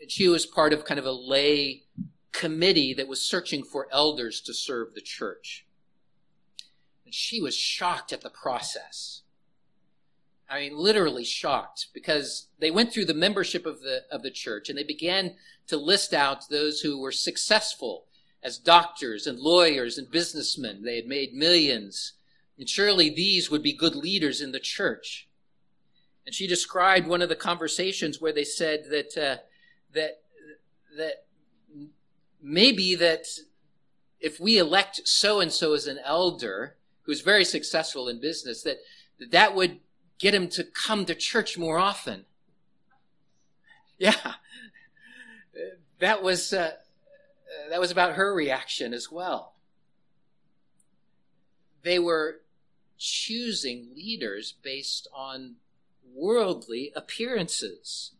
and 0.00 0.10
she 0.10 0.28
was 0.28 0.46
part 0.46 0.72
of 0.72 0.84
kind 0.84 1.00
of 1.00 1.06
a 1.06 1.12
lay 1.12 1.84
committee 2.32 2.94
that 2.94 3.08
was 3.08 3.20
searching 3.20 3.64
for 3.64 3.88
elders 3.90 4.40
to 4.42 4.54
serve 4.54 4.94
the 4.94 5.00
church. 5.00 5.66
And 7.04 7.12
she 7.12 7.40
was 7.40 7.56
shocked 7.56 8.12
at 8.12 8.20
the 8.20 8.30
process. 8.30 9.22
I 10.50 10.60
mean, 10.60 10.76
literally 10.76 11.24
shocked 11.24 11.88
because 11.92 12.48
they 12.58 12.70
went 12.70 12.92
through 12.92 13.04
the 13.04 13.14
membership 13.14 13.66
of 13.66 13.80
the, 13.80 14.04
of 14.10 14.22
the 14.22 14.30
church 14.30 14.68
and 14.68 14.78
they 14.78 14.84
began 14.84 15.34
to 15.66 15.76
list 15.76 16.14
out 16.14 16.48
those 16.48 16.80
who 16.80 16.98
were 17.00 17.12
successful 17.12 18.06
as 18.42 18.56
doctors 18.56 19.26
and 19.26 19.38
lawyers 19.38 19.98
and 19.98 20.10
businessmen. 20.10 20.82
They 20.82 20.96
had 20.96 21.06
made 21.06 21.34
millions. 21.34 22.14
And 22.58 22.68
surely 22.68 23.10
these 23.10 23.50
would 23.50 23.62
be 23.62 23.72
good 23.72 23.94
leaders 23.94 24.40
in 24.40 24.52
the 24.52 24.60
church. 24.60 25.28
And 26.24 26.34
she 26.34 26.46
described 26.46 27.06
one 27.06 27.22
of 27.22 27.28
the 27.28 27.36
conversations 27.36 28.20
where 28.20 28.32
they 28.32 28.44
said 28.44 28.84
that, 28.90 29.16
uh, 29.16 29.42
that, 29.92 30.22
that 30.96 31.24
maybe 32.42 32.94
that 32.94 33.26
if 34.20 34.40
we 34.40 34.58
elect 34.58 35.00
so 35.04 35.40
and 35.40 35.52
so 35.52 35.74
as 35.74 35.86
an 35.86 35.98
elder 36.04 36.76
who's 37.02 37.20
very 37.20 37.44
successful 37.44 38.08
in 38.08 38.20
business, 38.20 38.62
that 38.62 38.78
that 39.30 39.54
would 39.54 39.80
get 40.18 40.34
him 40.34 40.48
to 40.48 40.64
come 40.64 41.04
to 41.06 41.14
church 41.14 41.58
more 41.58 41.78
often. 41.78 42.24
Yeah, 44.00 44.34
that 45.98 46.22
was 46.22 46.52
uh, 46.52 46.74
that 47.68 47.80
was 47.80 47.90
about 47.90 48.14
her 48.14 48.32
reaction 48.32 48.94
as 48.94 49.10
well. 49.10 49.54
They 51.82 51.98
were 51.98 52.42
choosing 52.96 53.88
leaders 53.96 54.52
based 54.62 55.08
on 55.12 55.56
worldly 56.14 56.92
appearances 56.94 58.12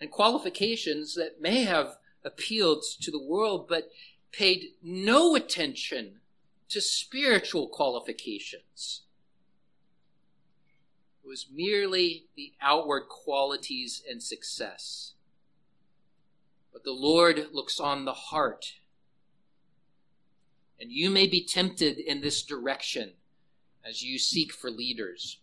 and 0.00 0.10
qualifications 0.10 1.14
that 1.14 1.40
may 1.40 1.64
have 1.64 1.96
appealed 2.24 2.84
to 3.00 3.10
the 3.10 3.22
world, 3.22 3.68
but 3.68 3.90
paid 4.32 4.70
no 4.82 5.34
attention 5.34 6.20
to 6.68 6.80
spiritual 6.80 7.68
qualifications. 7.68 9.02
Was 11.30 11.46
merely 11.48 12.24
the 12.34 12.54
outward 12.60 13.02
qualities 13.08 14.02
and 14.10 14.20
success. 14.20 15.12
But 16.72 16.82
the 16.82 16.90
Lord 16.90 17.50
looks 17.52 17.78
on 17.78 18.04
the 18.04 18.12
heart. 18.12 18.72
And 20.80 20.90
you 20.90 21.08
may 21.08 21.28
be 21.28 21.44
tempted 21.44 21.98
in 21.98 22.20
this 22.20 22.42
direction 22.42 23.12
as 23.88 24.02
you 24.02 24.18
seek 24.18 24.52
for 24.52 24.72
leaders. 24.72 25.38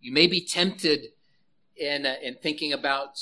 You 0.00 0.14
may 0.14 0.26
be 0.26 0.40
tempted 0.40 1.08
in, 1.76 2.06
uh, 2.06 2.14
in 2.22 2.36
thinking 2.36 2.72
about 2.72 3.20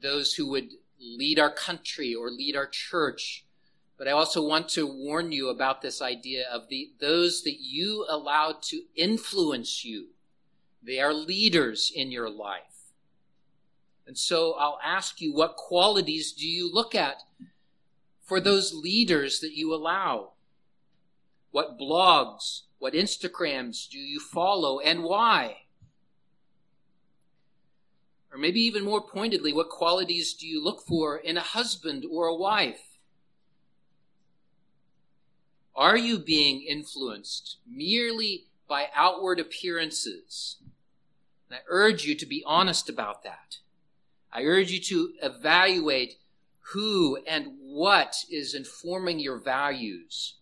those 0.00 0.34
who 0.34 0.48
would 0.50 0.74
lead 1.00 1.40
our 1.40 1.52
country 1.52 2.14
or 2.14 2.30
lead 2.30 2.54
our 2.54 2.68
church. 2.68 3.44
But 3.98 4.06
I 4.06 4.12
also 4.12 4.46
want 4.46 4.68
to 4.68 4.86
warn 4.86 5.32
you 5.32 5.48
about 5.48 5.82
this 5.82 6.00
idea 6.00 6.44
of 6.48 6.68
the, 6.68 6.92
those 7.00 7.42
that 7.42 7.56
you 7.58 8.06
allow 8.08 8.54
to 8.62 8.82
influence 8.94 9.84
you. 9.84 10.10
They 10.84 10.98
are 10.98 11.14
leaders 11.14 11.92
in 11.94 12.10
your 12.10 12.28
life. 12.28 12.90
And 14.06 14.18
so 14.18 14.54
I'll 14.54 14.80
ask 14.82 15.20
you, 15.20 15.32
what 15.32 15.56
qualities 15.56 16.32
do 16.32 16.46
you 16.46 16.72
look 16.72 16.94
at 16.94 17.22
for 18.24 18.40
those 18.40 18.74
leaders 18.74 19.40
that 19.40 19.56
you 19.56 19.72
allow? 19.72 20.32
What 21.52 21.78
blogs, 21.78 22.62
what 22.78 22.94
Instagrams 22.94 23.88
do 23.88 23.98
you 23.98 24.18
follow 24.18 24.80
and 24.80 25.04
why? 25.04 25.58
Or 28.32 28.38
maybe 28.38 28.60
even 28.60 28.84
more 28.84 29.02
pointedly, 29.02 29.52
what 29.52 29.68
qualities 29.68 30.32
do 30.32 30.46
you 30.46 30.62
look 30.62 30.80
for 30.86 31.18
in 31.18 31.36
a 31.36 31.42
husband 31.42 32.04
or 32.10 32.26
a 32.26 32.34
wife? 32.34 32.80
Are 35.76 35.96
you 35.96 36.18
being 36.18 36.62
influenced 36.62 37.58
merely 37.66 38.46
by 38.66 38.88
outward 38.94 39.38
appearances? 39.38 40.56
And 41.52 41.58
I 41.58 41.64
urge 41.68 42.06
you 42.06 42.14
to 42.14 42.24
be 42.24 42.42
honest 42.46 42.88
about 42.88 43.24
that. 43.24 43.58
I 44.32 44.44
urge 44.44 44.70
you 44.70 44.80
to 44.84 45.12
evaluate 45.22 46.14
who 46.72 47.18
and 47.26 47.58
what 47.60 48.16
is 48.30 48.54
informing 48.54 49.18
your 49.18 49.36
values, 49.36 50.36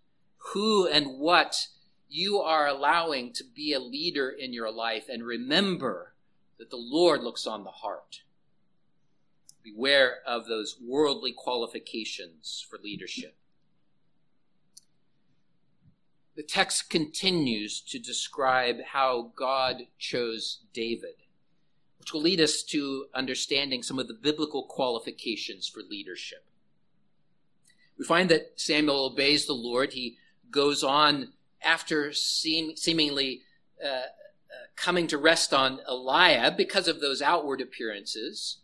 who 0.52 0.86
and 0.86 1.18
what 1.18 1.66
you 2.08 2.38
are 2.38 2.68
allowing 2.68 3.32
to 3.32 3.42
be 3.42 3.72
a 3.72 3.80
leader 3.80 4.30
in 4.30 4.52
your 4.52 4.70
life, 4.70 5.06
and 5.08 5.24
remember 5.24 6.14
that 6.60 6.70
the 6.70 6.76
Lord 6.76 7.24
looks 7.24 7.44
on 7.44 7.64
the 7.64 7.70
heart. 7.70 8.20
Beware 9.64 10.18
of 10.24 10.46
those 10.46 10.76
worldly 10.80 11.32
qualifications 11.36 12.64
for 12.70 12.78
leadership. 12.78 13.34
The 16.40 16.46
text 16.46 16.88
continues 16.88 17.82
to 17.82 17.98
describe 17.98 18.76
how 18.92 19.32
God 19.36 19.82
chose 19.98 20.60
David 20.72 21.16
which 21.98 22.14
will 22.14 22.22
lead 22.22 22.40
us 22.40 22.62
to 22.62 23.08
understanding 23.14 23.82
some 23.82 23.98
of 23.98 24.08
the 24.08 24.14
biblical 24.14 24.62
qualifications 24.62 25.68
for 25.68 25.82
leadership. 25.82 26.42
We 27.98 28.06
find 28.06 28.30
that 28.30 28.52
Samuel 28.56 29.12
obeys 29.12 29.44
the 29.44 29.52
Lord. 29.52 29.92
He 29.92 30.16
goes 30.50 30.82
on 30.82 31.34
after 31.62 32.14
seem, 32.14 32.74
seemingly 32.74 33.42
uh, 33.84 33.88
uh, 33.88 34.00
coming 34.76 35.08
to 35.08 35.18
rest 35.18 35.52
on 35.52 35.80
Eliab 35.86 36.56
because 36.56 36.88
of 36.88 37.02
those 37.02 37.20
outward 37.20 37.60
appearances. 37.60 38.60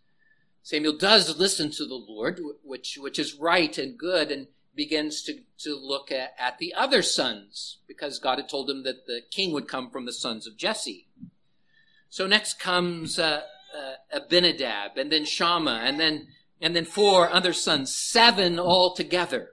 Samuel 0.63 0.97
does 0.97 1.39
listen 1.39 1.71
to 1.73 1.85
the 1.85 1.95
Lord, 1.95 2.41
which, 2.65 2.97
which 2.99 3.19
is 3.19 3.35
right 3.35 3.77
and 3.77 3.99
good, 3.99 4.31
and 4.31 4.47
begins 4.77 5.23
to, 5.23 5.41
to 5.59 5.75
look 5.75 6.13
at, 6.13 6.35
at 6.39 6.59
the 6.59 6.75
other 6.75 7.03
sons 7.03 7.79
because 7.89 8.19
God 8.19 8.39
had 8.39 8.49
told 8.49 8.69
him 8.69 8.85
that 8.85 9.07
the 9.07 9.23
king 9.31 9.53
would 9.53 9.67
come 9.67 9.91
from 9.91 10.05
the 10.05 10.13
sons 10.13 10.47
of 10.47 10.57
Jesse. 10.57 11.09
So 12.11 12.27
next 12.27 12.61
comes 12.61 13.19
uh, 13.19 13.43
uh, 13.77 13.93
Abinadab, 14.13 14.97
and 14.97 15.11
then 15.11 15.25
Shammah, 15.25 15.83
and 15.85 15.99
then 15.99 16.29
and 16.61 16.75
then 16.75 16.87
four 16.87 17.29
other 17.29 17.53
sons, 17.53 17.95
seven 17.95 18.59
altogether. 18.59 19.51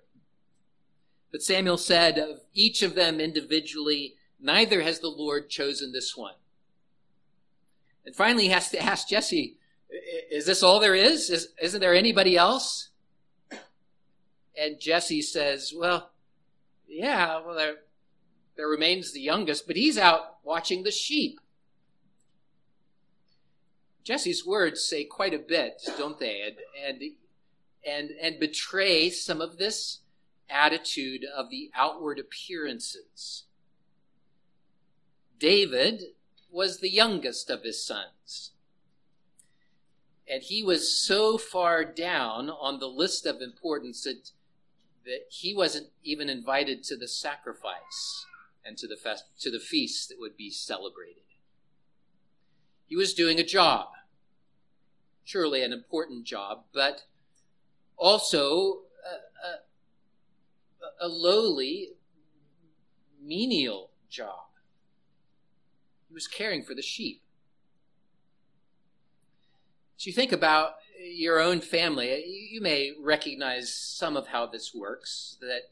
But 1.32 1.42
Samuel 1.42 1.78
said 1.78 2.18
of 2.18 2.42
each 2.54 2.82
of 2.82 2.96
them 2.96 3.20
individually, 3.20 4.16
neither 4.40 4.82
has 4.84 5.00
the 5.00 5.10
Lord 5.10 5.50
chosen 5.50 5.92
this 5.92 6.16
one. 6.16 6.36
And 8.06 8.16
finally, 8.16 8.44
he 8.44 8.50
has 8.50 8.70
to 8.70 8.82
ask 8.82 9.10
Jesse, 9.10 9.58
is 10.32 10.46
this 10.46 10.64
all 10.64 10.80
there 10.80 10.96
is? 10.96 11.30
is 11.30 11.50
isn't 11.62 11.82
there 11.82 11.96
anybody 11.96 12.38
else? 12.38 12.90
And 14.60 14.80
Jesse 14.80 15.22
says, 15.22 15.74
well, 15.76 16.12
yeah, 16.88 17.42
well, 17.44 17.56
there, 17.56 17.76
there 18.56 18.68
remains 18.68 19.12
the 19.12 19.22
youngest, 19.22 19.66
but 19.66 19.76
he's 19.76 19.98
out 19.98 20.38
watching 20.44 20.84
the 20.84 20.92
sheep. 20.92 21.39
Jesse's 24.04 24.46
words 24.46 24.84
say 24.84 25.06
quite 25.06 25.34
a 25.34 25.39
bit, 25.39 25.82
don't 25.98 26.20
they? 26.20 26.42
And, 26.42 26.56
and, 26.86 27.12
and, 27.88 28.10
and 28.22 28.39
betray 28.39 29.10
some 29.10 29.42
of 29.42 29.58
this 29.58 30.00
attitude 30.50 31.26
of 31.36 31.50
the 31.50 31.72
outward 31.74 32.20
appearances. 32.20 33.46
David 35.39 36.04
was 36.52 36.80
the 36.80 36.92
youngest 36.92 37.50
of 37.50 37.63
his 37.63 37.84
sons. 37.84 38.52
And 40.30 40.44
he 40.44 40.63
was 40.63 40.96
so 40.96 41.38
far 41.38 41.84
down 41.84 42.50
on 42.50 42.80
the 42.80 42.88
list 42.88 43.26
of 43.26 43.42
importance 43.42 44.04
that, 44.04 44.32
that 45.06 45.26
he 45.30 45.54
wasn't 45.54 45.88
even 46.04 46.30
invited 46.30 46.84
to 46.84 46.96
the 46.96 47.08
sacrifice 47.08 48.26
and 48.66 48.78
to 48.78 48.88
the, 48.88 48.96
fest, 48.96 49.26
to 49.39 49.52
the 49.52 49.60
feast 49.60 50.10
that 50.10 50.20
would 50.20 50.38
be 50.38 50.50
celebrated. 50.50 51.24
He 52.86 52.96
was 52.96 53.13
doing 53.13 53.39
a 53.39 53.44
job, 53.44 53.88
surely 55.24 55.63
an 55.63 55.74
important 55.74 56.26
job, 56.26 56.63
but 56.74 57.04
also 57.98 58.82
a, 59.04 61.06
a, 61.06 61.08
a 61.08 61.10
lowly, 61.10 61.89
menial 63.22 63.89
job. 64.10 64.46
He 66.08 66.13
was 66.13 66.28
caring 66.28 66.63
for 66.63 66.76
the 66.76 66.82
sheep. 66.82 67.22
As 69.98 70.06
you 70.06 70.13
think 70.13 70.32
about 70.32 70.76
your 71.04 71.39
own 71.39 71.62
family, 71.62 72.24
you 72.52 72.62
may 72.62 72.94
recognize 73.00 73.76
some 73.76 74.16
of 74.16 74.28
how 74.28 74.46
this 74.46 74.74
works. 74.74 75.38
That 75.42 75.63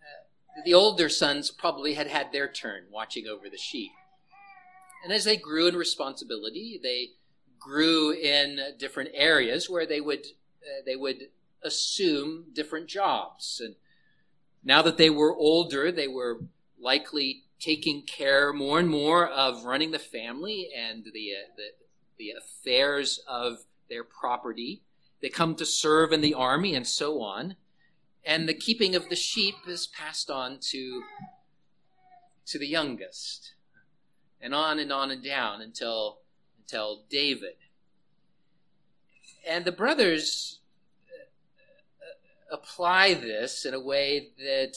uh, 0.00 0.62
the 0.64 0.74
older 0.74 1.08
sons 1.08 1.50
probably 1.50 1.94
had 1.94 2.08
had 2.08 2.32
their 2.32 2.48
turn 2.48 2.84
watching 2.90 3.26
over 3.26 3.48
the 3.48 3.58
sheep. 3.58 3.92
And 5.04 5.12
as 5.12 5.24
they 5.24 5.36
grew 5.36 5.66
in 5.66 5.76
responsibility, 5.76 6.78
they 6.82 7.10
grew 7.58 8.12
in 8.12 8.58
different 8.78 9.10
areas 9.14 9.70
where 9.70 9.86
they 9.86 10.00
would 10.00 10.26
uh, 10.62 10.82
they 10.84 10.96
would 10.96 11.28
assume 11.62 12.46
different 12.52 12.88
jobs. 12.88 13.60
And 13.64 13.74
now 14.64 14.82
that 14.82 14.96
they 14.96 15.10
were 15.10 15.34
older, 15.34 15.90
they 15.90 16.08
were 16.08 16.40
likely 16.80 17.44
taking 17.60 18.02
care 18.02 18.52
more 18.52 18.80
and 18.80 18.88
more 18.88 19.28
of 19.28 19.64
running 19.64 19.92
the 19.92 19.98
family 19.98 20.68
and 20.76 21.04
the 21.04 21.32
uh, 21.32 21.50
the, 21.56 21.68
the 22.18 22.30
affairs 22.30 23.20
of 23.28 23.64
their 23.92 24.04
property. 24.04 24.82
They 25.20 25.28
come 25.28 25.54
to 25.56 25.66
serve 25.66 26.12
in 26.12 26.22
the 26.22 26.34
army 26.34 26.74
and 26.74 26.86
so 26.86 27.20
on. 27.20 27.56
And 28.24 28.48
the 28.48 28.54
keeping 28.54 28.94
of 28.94 29.08
the 29.08 29.16
sheep 29.16 29.54
is 29.68 29.86
passed 29.86 30.30
on 30.30 30.58
to 30.70 31.02
to 32.46 32.58
the 32.58 32.66
youngest 32.66 33.52
and 34.40 34.54
on 34.54 34.78
and 34.78 34.90
on 34.90 35.10
and 35.10 35.22
down 35.22 35.60
until 35.60 36.18
until 36.58 37.04
David. 37.10 37.56
And 39.46 39.64
the 39.64 39.72
brothers 39.72 40.60
uh, 41.08 42.54
apply 42.54 43.14
this 43.14 43.64
in 43.64 43.74
a 43.74 43.80
way 43.80 44.28
that, 44.38 44.76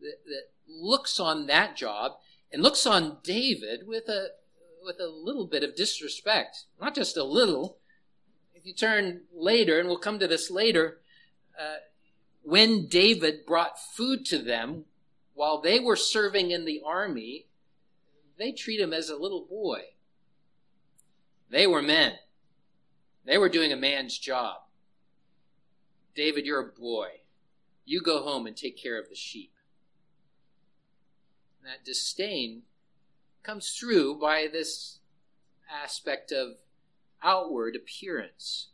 that, 0.00 0.24
that 0.26 0.44
looks 0.68 1.18
on 1.18 1.46
that 1.46 1.76
job 1.76 2.12
and 2.52 2.62
looks 2.62 2.86
on 2.86 3.18
David 3.22 3.86
with 3.86 4.08
a 4.08 4.28
with 4.82 4.98
a 5.00 5.08
little 5.08 5.46
bit 5.46 5.62
of 5.62 5.76
disrespect. 5.76 6.64
Not 6.80 6.94
just 6.94 7.16
a 7.16 7.24
little. 7.24 7.79
If 8.60 8.66
you 8.66 8.74
turn 8.74 9.22
later, 9.34 9.78
and 9.78 9.88
we'll 9.88 9.96
come 9.96 10.18
to 10.18 10.28
this 10.28 10.50
later, 10.50 10.98
uh, 11.58 11.76
when 12.42 12.88
David 12.88 13.46
brought 13.46 13.78
food 13.78 14.26
to 14.26 14.38
them 14.38 14.84
while 15.32 15.62
they 15.62 15.80
were 15.80 15.96
serving 15.96 16.50
in 16.50 16.66
the 16.66 16.82
army, 16.84 17.46
they 18.36 18.52
treat 18.52 18.78
him 18.78 18.92
as 18.92 19.08
a 19.08 19.16
little 19.16 19.46
boy. 19.48 19.80
They 21.48 21.66
were 21.66 21.80
men. 21.80 22.12
They 23.24 23.38
were 23.38 23.48
doing 23.48 23.72
a 23.72 23.76
man's 23.76 24.18
job. 24.18 24.56
David, 26.14 26.44
you're 26.44 26.60
a 26.60 26.80
boy. 26.80 27.20
You 27.86 28.02
go 28.02 28.22
home 28.22 28.46
and 28.46 28.54
take 28.54 28.76
care 28.76 29.00
of 29.00 29.08
the 29.08 29.14
sheep. 29.14 29.54
And 31.58 31.72
that 31.72 31.86
disdain 31.86 32.64
comes 33.42 33.70
through 33.70 34.20
by 34.20 34.48
this 34.52 34.98
aspect 35.70 36.30
of 36.30 36.56
outward 37.22 37.76
appearance. 37.76 38.68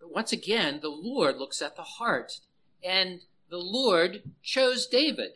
But 0.00 0.12
once 0.12 0.32
again, 0.32 0.80
the 0.82 0.88
Lord 0.88 1.36
looks 1.36 1.62
at 1.62 1.76
the 1.76 1.82
heart, 1.82 2.40
and 2.82 3.22
the 3.48 3.58
Lord 3.58 4.22
chose 4.42 4.86
David. 4.86 5.32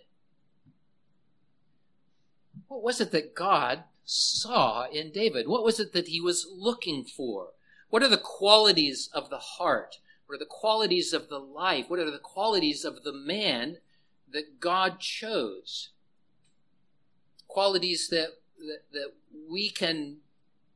What 2.68 2.82
was 2.82 3.00
it 3.00 3.10
that 3.12 3.34
God 3.34 3.84
saw 4.04 4.86
in 4.88 5.10
David? 5.10 5.48
What 5.48 5.64
was 5.64 5.80
it 5.80 5.92
that 5.92 6.08
he 6.08 6.20
was 6.20 6.46
looking 6.52 7.04
for? 7.04 7.48
What 7.88 8.02
are 8.02 8.08
the 8.08 8.16
qualities 8.16 9.08
of 9.12 9.30
the 9.30 9.38
heart? 9.38 9.98
What 10.26 10.36
are 10.36 10.38
the 10.38 10.46
qualities 10.46 11.12
of 11.12 11.28
the 11.28 11.38
life? 11.38 11.86
What 11.88 11.98
are 11.98 12.10
the 12.10 12.18
qualities 12.18 12.84
of 12.84 13.02
the 13.02 13.12
man 13.12 13.78
that 14.32 14.60
God 14.60 15.00
chose? 15.00 15.90
Qualities 17.48 18.08
that, 18.10 18.38
that, 18.58 18.82
that 18.92 19.12
we 19.48 19.70
can 19.70 20.18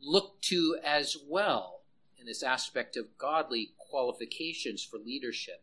look 0.05 0.41
to 0.43 0.79
as 0.85 1.17
well 1.29 1.81
in 2.19 2.27
this 2.27 2.43
aspect 2.43 2.97
of 2.97 3.19
godly 3.19 3.71
qualifications 3.79 4.83
for 4.83 4.99
leadership. 4.99 5.63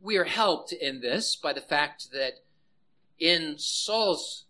We 0.00 0.16
are 0.16 0.24
helped 0.24 0.72
in 0.72 1.00
this 1.00 1.36
by 1.36 1.52
the 1.52 1.60
fact 1.60 2.10
that 2.12 2.40
in 3.18 3.54
Saul's 3.58 4.46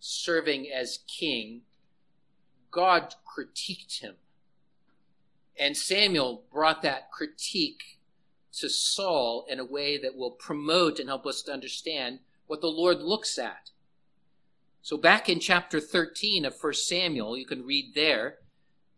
serving 0.00 0.68
as 0.72 1.00
king, 1.06 1.62
God 2.70 3.14
critiqued 3.26 4.00
him. 4.00 4.14
And 5.58 5.76
Samuel 5.76 6.44
brought 6.52 6.82
that 6.82 7.10
critique 7.10 7.98
to 8.58 8.68
Saul 8.68 9.46
in 9.48 9.58
a 9.58 9.64
way 9.64 9.98
that 9.98 10.16
will 10.16 10.30
promote 10.30 10.98
and 10.98 11.08
help 11.08 11.26
us 11.26 11.42
to 11.42 11.52
understand 11.52 12.20
what 12.46 12.60
the 12.60 12.68
Lord 12.68 13.00
looks 13.00 13.38
at. 13.38 13.70
So 14.82 14.96
back 14.96 15.28
in 15.28 15.40
chapter 15.40 15.80
13 15.80 16.44
of 16.44 16.54
1 16.60 16.74
Samuel, 16.74 17.36
you 17.36 17.46
can 17.46 17.64
read 17.64 17.94
there 17.94 18.36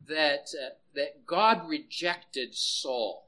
that, 0.07 0.49
uh, 0.55 0.75
that 0.95 1.27
God 1.27 1.69
rejected 1.69 2.55
Saul. 2.55 3.27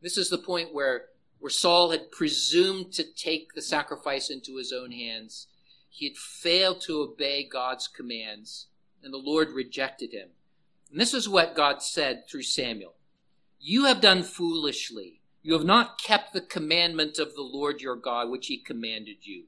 This 0.00 0.16
is 0.16 0.30
the 0.30 0.38
point 0.38 0.74
where, 0.74 1.06
where 1.38 1.50
Saul 1.50 1.90
had 1.90 2.10
presumed 2.10 2.92
to 2.94 3.04
take 3.04 3.52
the 3.52 3.62
sacrifice 3.62 4.30
into 4.30 4.56
his 4.56 4.72
own 4.72 4.92
hands 4.92 5.48
he 5.92 6.08
had 6.08 6.16
failed 6.16 6.80
to 6.82 7.02
obey 7.02 7.44
God's 7.44 7.86
commands, 7.86 8.68
and 9.02 9.12
the 9.12 9.18
Lord 9.18 9.50
rejected 9.50 10.12
him. 10.12 10.30
And 10.90 10.98
this 10.98 11.12
is 11.12 11.28
what 11.28 11.54
God 11.54 11.82
said 11.82 12.26
through 12.26 12.44
Samuel 12.44 12.94
You 13.60 13.84
have 13.84 14.00
done 14.00 14.22
foolishly. 14.22 15.20
You 15.42 15.52
have 15.52 15.66
not 15.66 16.00
kept 16.00 16.32
the 16.32 16.40
commandment 16.40 17.18
of 17.18 17.34
the 17.34 17.42
Lord 17.42 17.82
your 17.82 17.96
God, 17.96 18.30
which 18.30 18.46
he 18.46 18.56
commanded 18.56 19.26
you. 19.26 19.44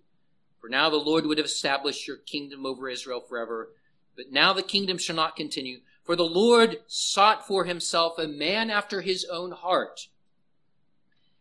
For 0.65 0.71
now 0.71 0.89
the 0.89 0.97
Lord 0.97 1.27
would 1.27 1.37
have 1.37 1.45
established 1.45 2.09
your 2.09 2.17
kingdom 2.17 2.65
over 2.65 2.89
Israel 2.89 3.21
forever. 3.21 3.75
But 4.17 4.33
now 4.33 4.55
the 4.55 4.63
kingdom 4.63 4.97
shall 4.97 5.15
not 5.15 5.37
continue. 5.37 5.81
For 6.05 6.17
the 6.17 6.25
Lord 6.25 6.79
sought 6.87 7.47
for 7.47 7.67
himself 7.67 8.19
a 8.19 8.27
man 8.27 8.71
after 8.71 9.03
his 9.03 9.27
own 9.27 9.51
heart. 9.51 10.09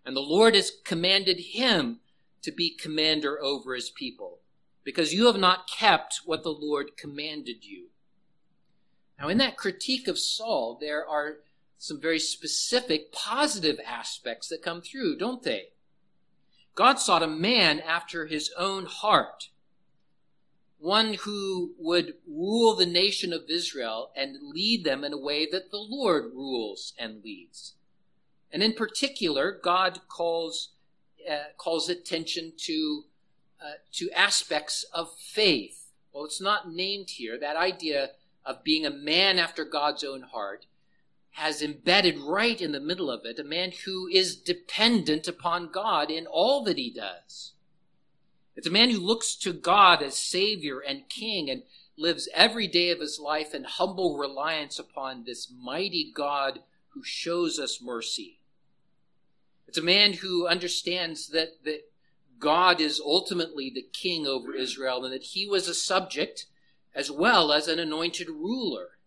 And 0.06 0.14
the 0.14 0.20
Lord 0.20 0.56
has 0.56 0.74
commanded 0.84 1.40
him 1.40 2.02
to 2.42 2.52
be 2.52 2.76
commander 2.76 3.42
over 3.42 3.74
his 3.76 3.90
people 3.90 4.40
because 4.84 5.14
you 5.14 5.28
have 5.28 5.38
not 5.38 5.70
kept 5.70 6.24
what 6.26 6.44
the 6.44 6.50
Lord 6.50 6.98
commanded 6.98 7.64
you. 7.64 7.92
Now, 9.18 9.30
in 9.30 9.38
that 9.38 9.56
critique 9.56 10.10
of 10.10 10.20
Saul, 10.20 10.78
there 10.82 11.08
are 11.08 11.38
some 11.78 12.02
very 12.02 12.20
specific 12.20 13.14
positive 13.14 13.80
aspects 13.88 14.50
that 14.50 14.62
come 14.62 14.82
through, 14.82 15.16
don't 15.18 15.44
they? 15.44 15.70
God 16.76 17.00
sought 17.00 17.24
a 17.24 17.28
man 17.28 17.80
after 17.80 18.26
his 18.26 18.52
own 18.58 18.86
heart, 18.86 19.50
one 20.80 21.14
who 21.14 21.74
would 21.78 22.16
rule 22.28 22.76
the 22.76 22.86
nation 22.86 23.32
of 23.32 23.50
Israel 23.50 24.12
and 24.16 24.38
lead 24.42 24.84
them 24.84 25.04
in 25.04 25.14
a 25.14 25.18
way 25.18 25.48
that 25.50 25.72
the 25.72 25.78
Lord 25.78 26.26
rules 26.34 26.94
and 26.98 27.24
leads. 27.24 27.76
And 28.52 28.62
in 28.62 28.74
particular, 28.74 29.58
God 29.64 30.02
calls, 30.08 30.70
uh, 31.30 31.54
calls 31.58 31.90
attention 31.90 32.54
to 32.58 33.06
uh, 33.64 33.76
to 33.94 34.12
aspects 34.12 34.84
of 34.94 35.14
faith. 35.18 35.88
Well, 36.12 36.26
it's 36.26 36.42
not 36.42 36.74
named 36.74 37.12
here. 37.12 37.40
That 37.40 37.56
idea 37.56 38.10
of 38.46 38.62
being 38.62 38.86
a 38.86 38.92
man 38.92 39.40
after 39.40 39.64
God's 39.64 40.04
own 40.04 40.24
heart 40.24 40.66
has 41.34 41.62
embedded 41.62 42.18
right 42.20 42.62
in 42.62 42.72
the 42.72 42.80
middle 42.80 43.10
of 43.10 43.26
it 43.26 43.40
a 43.40 43.44
man 43.44 43.72
who 43.86 44.08
is 44.08 44.36
dependent 44.36 45.28
upon 45.28 45.72
God 45.72 46.12
in 46.12 46.28
all 46.28 46.64
that 46.64 46.78
he 46.78 46.92
does. 46.92 47.54
It's 48.56 48.68
a 48.68 48.72
man 48.72 48.92
who 48.92 49.00
looks 49.00 49.36
to 49.38 49.52
God 49.52 50.04
as 50.04 50.16
Savior 50.16 50.80
and 50.80 51.10
King 51.10 51.50
and 51.50 51.64
lives 51.98 52.30
every 52.36 52.68
day 52.68 52.92
of 52.92 53.00
his 53.00 53.20
life 53.20 53.56
in 53.56 53.64
humble 53.64 54.18
reliance 54.18 54.78
upon 54.78 55.24
this 55.24 55.52
mighty 55.52 56.12
God 56.14 56.60
who 56.90 57.04
shows 57.04 57.58
us 57.58 57.82
mercy. 57.82 58.40
It's 59.68 59.78
a 59.78 59.84
man 59.84 60.14
who 60.14 60.48
understands 60.48 61.30
that, 61.30 61.64
that 61.64 61.90
God 62.38 62.80
is 62.80 63.02
ultimately 63.04 63.72
the 63.74 63.88
king 63.92 64.28
over 64.28 64.54
Israel 64.54 65.04
and 65.04 65.14
that 65.14 65.24
he 65.24 65.48
was 65.48 65.68
a 65.68 65.74
subject 65.74 66.46
as 66.94 67.10
well 67.10 67.52
as 67.52 67.68
an 67.68 67.80
anointed 67.80 68.30
ruler. 68.30 69.00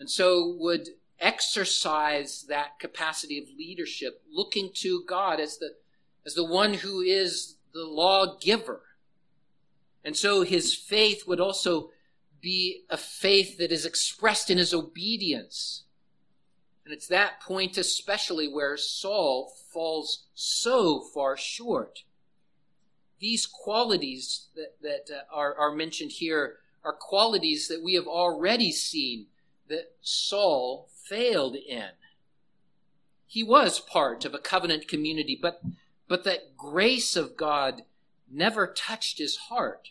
And 0.00 0.10
so 0.10 0.56
would 0.58 0.88
exercise 1.20 2.46
that 2.48 2.78
capacity 2.78 3.38
of 3.38 3.56
leadership, 3.56 4.22
looking 4.30 4.70
to 4.74 5.04
God 5.06 5.40
as 5.40 5.58
the, 5.58 5.74
as 6.24 6.34
the 6.34 6.44
one 6.44 6.74
who 6.74 7.00
is 7.00 7.56
the 7.72 7.84
lawgiver. 7.84 8.82
And 10.04 10.16
so 10.16 10.42
his 10.42 10.74
faith 10.74 11.24
would 11.26 11.40
also 11.40 11.90
be 12.40 12.84
a 12.88 12.96
faith 12.96 13.58
that 13.58 13.72
is 13.72 13.84
expressed 13.84 14.48
in 14.48 14.58
his 14.58 14.72
obedience. 14.72 15.84
And 16.84 16.94
it's 16.94 17.08
that 17.08 17.40
point 17.40 17.76
especially 17.76 18.48
where 18.48 18.76
Saul 18.76 19.52
falls 19.72 20.26
so 20.34 21.00
far 21.00 21.36
short 21.36 22.04
these 23.20 23.46
qualities 23.46 24.48
that, 24.54 24.76
that 24.82 25.14
uh, 25.14 25.22
are, 25.32 25.54
are 25.56 25.72
mentioned 25.72 26.12
here 26.12 26.56
are 26.84 26.92
qualities 26.92 27.68
that 27.68 27.82
we 27.82 27.94
have 27.94 28.06
already 28.06 28.70
seen 28.70 29.26
that 29.68 29.92
Saul 30.00 30.88
failed 31.08 31.56
in. 31.56 31.90
He 33.26 33.42
was 33.42 33.80
part 33.80 34.24
of 34.24 34.34
a 34.34 34.38
covenant 34.38 34.88
community, 34.88 35.38
but, 35.40 35.62
but 36.06 36.24
that 36.24 36.56
grace 36.56 37.16
of 37.16 37.36
God 37.36 37.82
never 38.30 38.66
touched 38.66 39.18
his 39.18 39.36
heart. 39.36 39.90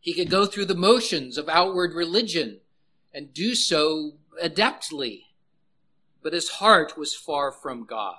He 0.00 0.14
could 0.14 0.30
go 0.30 0.46
through 0.46 0.66
the 0.66 0.74
motions 0.74 1.36
of 1.36 1.48
outward 1.48 1.94
religion 1.94 2.60
and 3.12 3.34
do 3.34 3.54
so 3.54 4.12
adeptly, 4.42 5.24
but 6.22 6.32
his 6.32 6.50
heart 6.50 6.96
was 6.96 7.14
far 7.14 7.50
from 7.50 7.84
God. 7.84 8.18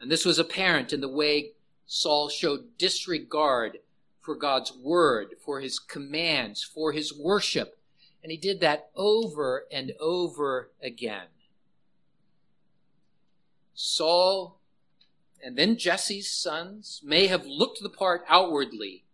And 0.00 0.10
this 0.10 0.24
was 0.24 0.38
apparent 0.38 0.92
in 0.92 1.00
the 1.00 1.08
way 1.08 1.52
Saul 1.86 2.28
showed 2.28 2.76
disregard 2.76 3.78
for 4.20 4.34
God's 4.34 4.72
word, 4.72 5.36
for 5.44 5.60
his 5.60 5.78
commands, 5.78 6.62
for 6.62 6.92
his 6.92 7.16
worship. 7.16 7.77
And 8.28 8.32
he 8.32 8.36
did 8.36 8.60
that 8.60 8.90
over 8.94 9.64
and 9.72 9.94
over 9.98 10.70
again. 10.82 11.28
Saul 13.72 14.60
and 15.42 15.56
then 15.56 15.78
Jesse's 15.78 16.30
sons 16.30 17.00
may 17.02 17.28
have 17.28 17.46
looked 17.46 17.82
the 17.82 17.88
part 17.88 18.24
outwardly, 18.28 19.06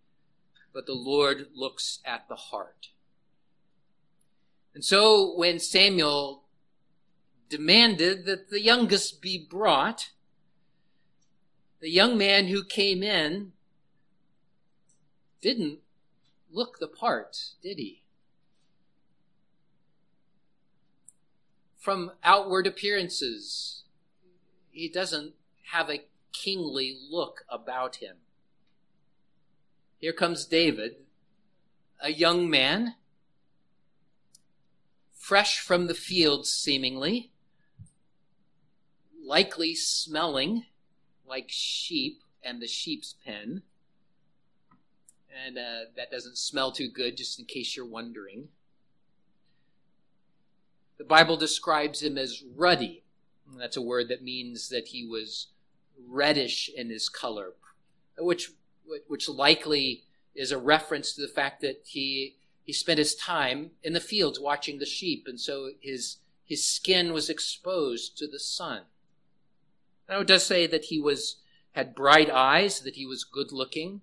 but 0.72 0.86
the 0.86 0.94
Lord 0.94 1.46
looks 1.54 2.00
at 2.04 2.26
the 2.28 2.34
heart. 2.34 2.88
And 4.74 4.84
so 4.84 5.32
when 5.36 5.60
Samuel 5.60 6.42
demanded 7.48 8.26
that 8.26 8.50
the 8.50 8.60
youngest 8.60 9.22
be 9.22 9.46
brought, 9.48 10.10
the 11.78 11.88
young 11.88 12.18
man 12.18 12.48
who 12.48 12.64
came 12.64 13.04
in 13.04 13.52
didn't 15.40 15.78
look 16.50 16.80
the 16.80 16.88
part, 16.88 17.38
did 17.62 17.78
he? 17.78 18.03
From 21.84 22.12
outward 22.24 22.66
appearances, 22.66 23.82
he 24.70 24.88
doesn't 24.88 25.34
have 25.72 25.90
a 25.90 26.06
kingly 26.32 26.96
look 27.10 27.44
about 27.46 27.96
him. 27.96 28.16
Here 29.98 30.14
comes 30.14 30.46
David, 30.46 30.96
a 32.00 32.10
young 32.10 32.48
man, 32.48 32.94
fresh 35.12 35.58
from 35.58 35.86
the 35.86 35.92
fields 35.92 36.48
seemingly, 36.48 37.32
likely 39.22 39.74
smelling 39.74 40.64
like 41.26 41.50
sheep 41.50 42.22
and 42.42 42.62
the 42.62 42.66
sheep's 42.66 43.14
pen. 43.26 43.60
And 45.44 45.58
uh, 45.58 45.90
that 45.98 46.10
doesn't 46.10 46.38
smell 46.38 46.72
too 46.72 46.88
good, 46.88 47.18
just 47.18 47.38
in 47.38 47.44
case 47.44 47.76
you're 47.76 47.84
wondering. 47.84 48.48
The 50.98 51.04
Bible 51.04 51.36
describes 51.36 52.02
him 52.02 52.16
as 52.16 52.42
ruddy. 52.54 53.02
That's 53.58 53.76
a 53.76 53.82
word 53.82 54.08
that 54.08 54.22
means 54.22 54.68
that 54.68 54.88
he 54.88 55.06
was 55.06 55.48
reddish 56.08 56.70
in 56.74 56.90
his 56.90 57.08
color, 57.08 57.52
which 58.18 58.52
which 59.08 59.28
likely 59.28 60.04
is 60.34 60.52
a 60.52 60.58
reference 60.58 61.14
to 61.14 61.22
the 61.22 61.28
fact 61.28 61.60
that 61.62 61.82
he 61.84 62.36
he 62.64 62.72
spent 62.72 62.98
his 62.98 63.14
time 63.14 63.72
in 63.82 63.92
the 63.92 64.00
fields 64.00 64.40
watching 64.40 64.78
the 64.78 64.86
sheep, 64.86 65.24
and 65.26 65.40
so 65.40 65.70
his 65.80 66.18
his 66.44 66.64
skin 66.64 67.12
was 67.12 67.30
exposed 67.30 68.16
to 68.18 68.26
the 68.26 68.38
sun. 68.38 68.82
Now 70.08 70.20
it 70.20 70.26
does 70.26 70.44
say 70.44 70.66
that 70.66 70.86
he 70.86 71.00
was 71.00 71.36
had 71.72 71.94
bright 71.94 72.30
eyes, 72.30 72.80
that 72.80 72.94
he 72.94 73.06
was 73.06 73.24
good 73.24 73.50
looking, 73.50 74.02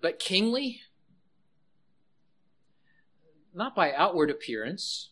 but 0.00 0.18
kingly, 0.18 0.82
not 3.54 3.74
by 3.74 3.92
outward 3.92 4.30
appearance, 4.30 5.10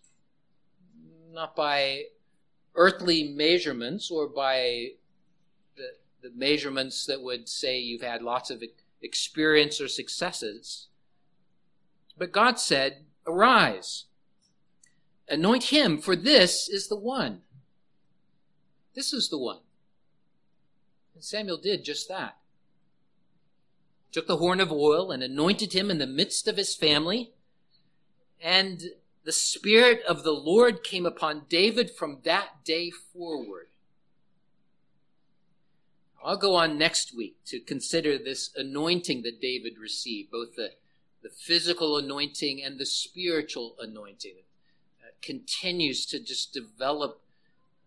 not 1.33 1.55
by 1.55 2.05
earthly 2.75 3.25
measurements 3.25 4.11
or 4.11 4.27
by 4.27 4.89
the, 5.77 5.91
the 6.23 6.31
measurements 6.35 7.07
that 7.07 7.23
would 7.23 7.49
say 7.49 7.79
you've 7.79 8.03
had 8.03 8.23
lots 8.23 8.51
of 8.51 8.63
experience 9.03 9.81
or 9.81 9.89
successes. 9.89 10.89
But 12.17 12.33
God 12.33 12.59
said, 12.59 13.05
Arise, 13.27 14.05
anoint 15.29 15.65
him, 15.65 15.99
for 15.99 16.17
this 16.17 16.69
is 16.69 16.89
the 16.89 16.97
one. 16.97 17.43
This 18.95 19.13
is 19.13 19.29
the 19.29 19.39
one. 19.39 19.61
And 21.15 21.25
Samuel 21.25 21.59
did 21.59 21.85
just 21.85 22.09
that. 22.09 22.37
Took 24.13 24.27
the 24.27 24.39
horn 24.39 24.61
of 24.61 24.73
oil 24.73 25.13
and 25.13 25.23
anointed 25.23 25.73
him 25.73 25.91
in 25.91 25.99
the 25.99 26.07
midst 26.07 26.49
of 26.49 26.57
his 26.57 26.75
family. 26.75 27.33
And 28.43 28.83
the 29.25 29.33
Spirit 29.33 30.03
of 30.09 30.23
the 30.23 30.33
Lord 30.33 30.83
came 30.83 31.05
upon 31.05 31.43
David 31.49 31.91
from 31.91 32.21
that 32.25 32.65
day 32.65 32.91
forward. 32.91 33.69
I'll 36.23 36.37
go 36.37 36.55
on 36.55 36.77
next 36.77 37.17
week 37.17 37.37
to 37.47 37.61
consider 37.61 38.19
this 38.19 38.51
anointing 38.55 39.23
that 39.23 39.41
David 39.41 39.79
received, 39.81 40.31
both 40.31 40.55
the, 40.55 40.73
the 41.23 41.31
physical 41.31 41.97
anointing 41.97 42.63
and 42.63 42.79
the 42.79 42.87
spiritual 42.87 43.75
anointing. 43.79 44.35
It 44.37 44.45
uh, 45.03 45.11
continues 45.23 46.05
to 46.07 46.21
just 46.23 46.53
develop 46.53 47.23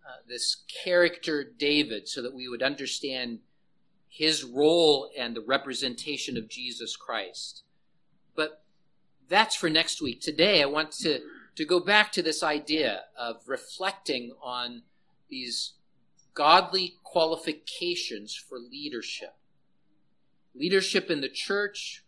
uh, 0.06 0.18
this 0.28 0.64
character 0.84 1.44
David 1.44 2.08
so 2.08 2.22
that 2.22 2.34
we 2.34 2.48
would 2.48 2.64
understand 2.64 3.40
his 4.10 4.44
role 4.44 5.10
and 5.18 5.36
the 5.36 5.42
representation 5.42 6.38
of 6.38 6.50
Jesus 6.50 6.96
Christ. 6.96 7.64
That's 9.30 9.56
for 9.56 9.70
next 9.70 10.02
week. 10.02 10.22
Today, 10.22 10.62
I 10.62 10.66
want 10.66 10.92
to, 10.92 11.20
to 11.56 11.66
go 11.66 11.80
back 11.80 12.12
to 12.14 12.22
this 12.22 12.44
idea 12.44 13.02
of 13.18 13.38
reflecting 13.48 14.34
on 14.42 14.84
these 15.30 15.74
godly 16.34 16.96
qualifications 17.04 18.36
for 18.36 18.58
leadership. 18.58 19.36
Leadership 20.56 21.10
in 21.10 21.22
the 21.22 21.30
church 21.30 22.04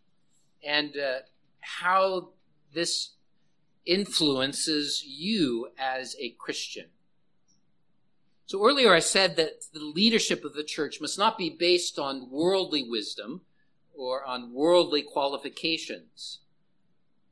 and 0.64 0.96
uh, 0.98 1.20
how 1.60 2.30
this 2.74 3.12
influences 3.86 5.04
you 5.06 5.70
as 5.78 6.16
a 6.20 6.36
Christian. 6.40 6.86
So 8.48 8.64
earlier 8.64 8.94
I 8.94 9.00
said 9.00 9.38
that 9.38 9.66
the 9.74 9.84
leadership 9.84 10.44
of 10.46 10.54
the 10.54 10.64
church 10.64 11.02
must 11.02 11.18
not 11.18 11.38
be 11.38 11.50
based 11.50 11.98
on 11.98 12.30
worldly 12.30 12.84
wisdom 12.88 13.42
or 13.96 14.24
on 14.24 14.54
worldly 14.54 15.02
qualifications. 15.02 16.40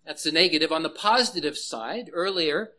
That's 0.06 0.24
the 0.24 0.32
negative. 0.32 0.72
On 0.72 0.84
the 0.84 0.90
positive 0.90 1.58
side, 1.58 2.10
earlier 2.14 2.72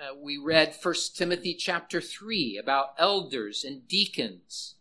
uh, 0.00 0.14
we 0.20 0.36
read 0.36 0.74
1 0.80 0.94
Timothy 1.14 1.54
chapter 1.54 2.00
3 2.00 2.58
about 2.58 2.94
elders 2.98 3.64
and 3.64 3.86
deacons. 3.86 4.74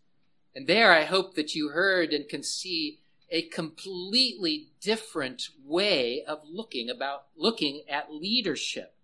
And 0.56 0.66
there 0.66 0.92
I 0.92 1.04
hope 1.04 1.36
that 1.36 1.54
you 1.54 1.70
heard 1.70 2.12
and 2.12 2.28
can 2.28 2.42
see 2.42 3.00
a 3.30 3.44
completely 3.44 4.70
different 4.82 5.50
way 5.64 6.24
of 6.24 6.40
looking 6.50 6.90
about 6.90 7.26
looking 7.38 7.84
at 7.88 8.12
leadership. 8.12 8.96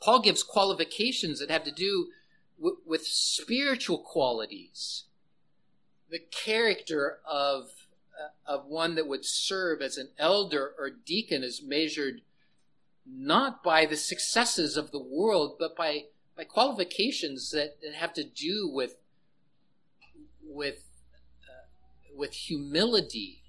Paul 0.00 0.20
gives 0.20 0.42
qualifications 0.42 1.38
that 1.38 1.50
have 1.50 1.64
to 1.64 1.70
do 1.70 2.08
with 2.58 3.06
spiritual 3.06 3.98
qualities, 3.98 5.04
the 6.10 6.18
character 6.18 7.18
of 7.24 7.70
of 8.46 8.66
one 8.66 8.94
that 8.94 9.06
would 9.06 9.24
serve 9.24 9.80
as 9.80 9.96
an 9.96 10.10
elder 10.18 10.74
or 10.78 10.90
deacon 10.90 11.42
is 11.42 11.62
measured 11.62 12.22
not 13.06 13.62
by 13.62 13.86
the 13.86 13.96
successes 13.96 14.76
of 14.76 14.90
the 14.90 15.02
world, 15.02 15.56
but 15.58 15.76
by 15.76 16.04
by 16.36 16.44
qualifications 16.44 17.50
that, 17.50 17.80
that 17.82 17.94
have 17.94 18.12
to 18.14 18.24
do 18.24 18.70
with 18.72 18.96
with 20.42 20.84
uh, 21.42 22.14
with 22.16 22.32
humility 22.32 23.42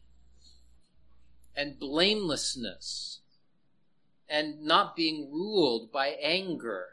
and 1.56 1.80
blamelessness 1.80 3.20
and 4.30 4.62
not 4.62 4.96
being 4.96 5.30
ruled 5.32 5.92
by 5.92 6.10
anger 6.22 6.88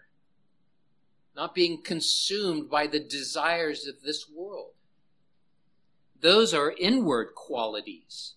not 1.36 1.54
being 1.54 1.82
consumed 1.82 2.70
by 2.70 2.86
the 2.86 2.98
desires 2.98 3.86
of 3.86 4.00
this 4.02 4.26
world. 4.28 4.72
Those 6.20 6.55
are 6.55 6.72
inward 6.79 7.35
qualities. 7.35 8.35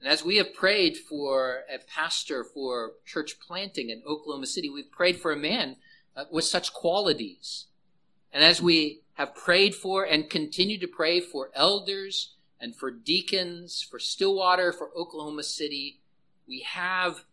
And 0.00 0.08
as 0.08 0.24
we 0.24 0.36
have 0.36 0.54
prayed 0.54 0.96
for 0.96 1.64
a 1.72 1.78
pastor 1.78 2.42
for 2.42 2.92
church 3.04 3.38
planting 3.38 3.90
in 3.90 4.02
Oklahoma 4.06 4.46
City, 4.46 4.70
we've 4.70 4.90
prayed 4.90 5.20
for 5.20 5.32
a 5.32 5.36
man 5.36 5.76
uh, 6.16 6.24
with 6.30 6.44
such 6.44 6.72
qualities. 6.72 7.66
And 8.32 8.42
as 8.42 8.62
we 8.62 9.02
have 9.14 9.34
prayed 9.34 9.74
for 9.74 10.04
and 10.04 10.30
continue 10.30 10.78
to 10.78 10.86
pray 10.86 11.20
for 11.20 11.50
elders 11.54 12.34
and 12.58 12.74
for 12.74 12.90
deacons, 12.90 13.82
for 13.82 13.98
Stillwater, 13.98 14.72
for 14.72 14.90
Oklahoma 14.96 15.42
City, 15.42 16.00
we 16.48 16.60
have 16.60 17.24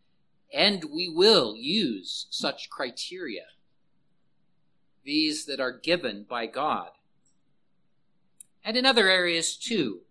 and 0.54 0.86
we 0.94 1.10
will 1.10 1.56
use 1.56 2.28
such 2.30 2.70
criteria 2.70 3.44
these 5.04 5.46
that 5.46 5.62
are 5.62 5.72
given 5.72 6.26
by 6.30 6.46
God. 6.46 6.90
And 8.68 8.76
in 8.76 8.86
other 8.86 9.08
areas 9.08 9.56
too. 9.56 10.02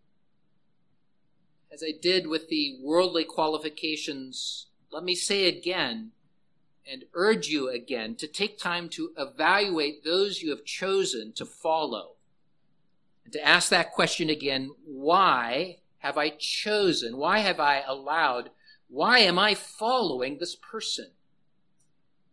As 1.71 1.83
I 1.87 1.93
did 1.93 2.27
with 2.27 2.49
the 2.49 2.79
worldly 2.83 3.25
qualifications, 3.25 4.69
let 4.91 5.05
me 5.05 5.15
say 5.15 5.47
again 5.47 6.13
and 6.91 7.05
urge 7.13 7.49
you 7.49 7.69
again 7.69 8.15
to 8.15 8.27
take 8.27 8.59
time 8.59 8.89
to 8.89 9.11
evaluate 9.19 10.05
those 10.05 10.41
you 10.41 10.49
have 10.49 10.65
chosen 10.65 11.35
to 11.35 11.45
follow. 11.45 12.13
And 13.25 13.33
to 13.35 13.47
ask 13.47 13.69
that 13.69 13.93
question 13.93 14.31
again 14.31 14.71
why 14.87 15.81
have 15.99 16.17
I 16.17 16.31
chosen? 16.31 17.19
Why 17.19 17.41
have 17.41 17.61
I 17.61 17.83
allowed? 17.87 18.49
Why 18.89 19.19
am 19.19 19.39
I 19.39 19.55
following 19.55 20.39
this 20.39 20.57
person? 20.57 21.11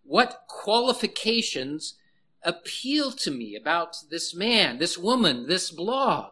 What 0.06 0.46
qualifications 0.48 1.96
appeal 2.44 3.12
to 3.12 3.32
me 3.32 3.56
about 3.56 3.98
this 4.10 4.36
man, 4.36 4.78
this 4.78 4.98
woman, 4.98 5.48
this 5.48 5.72
blog? 5.72 6.32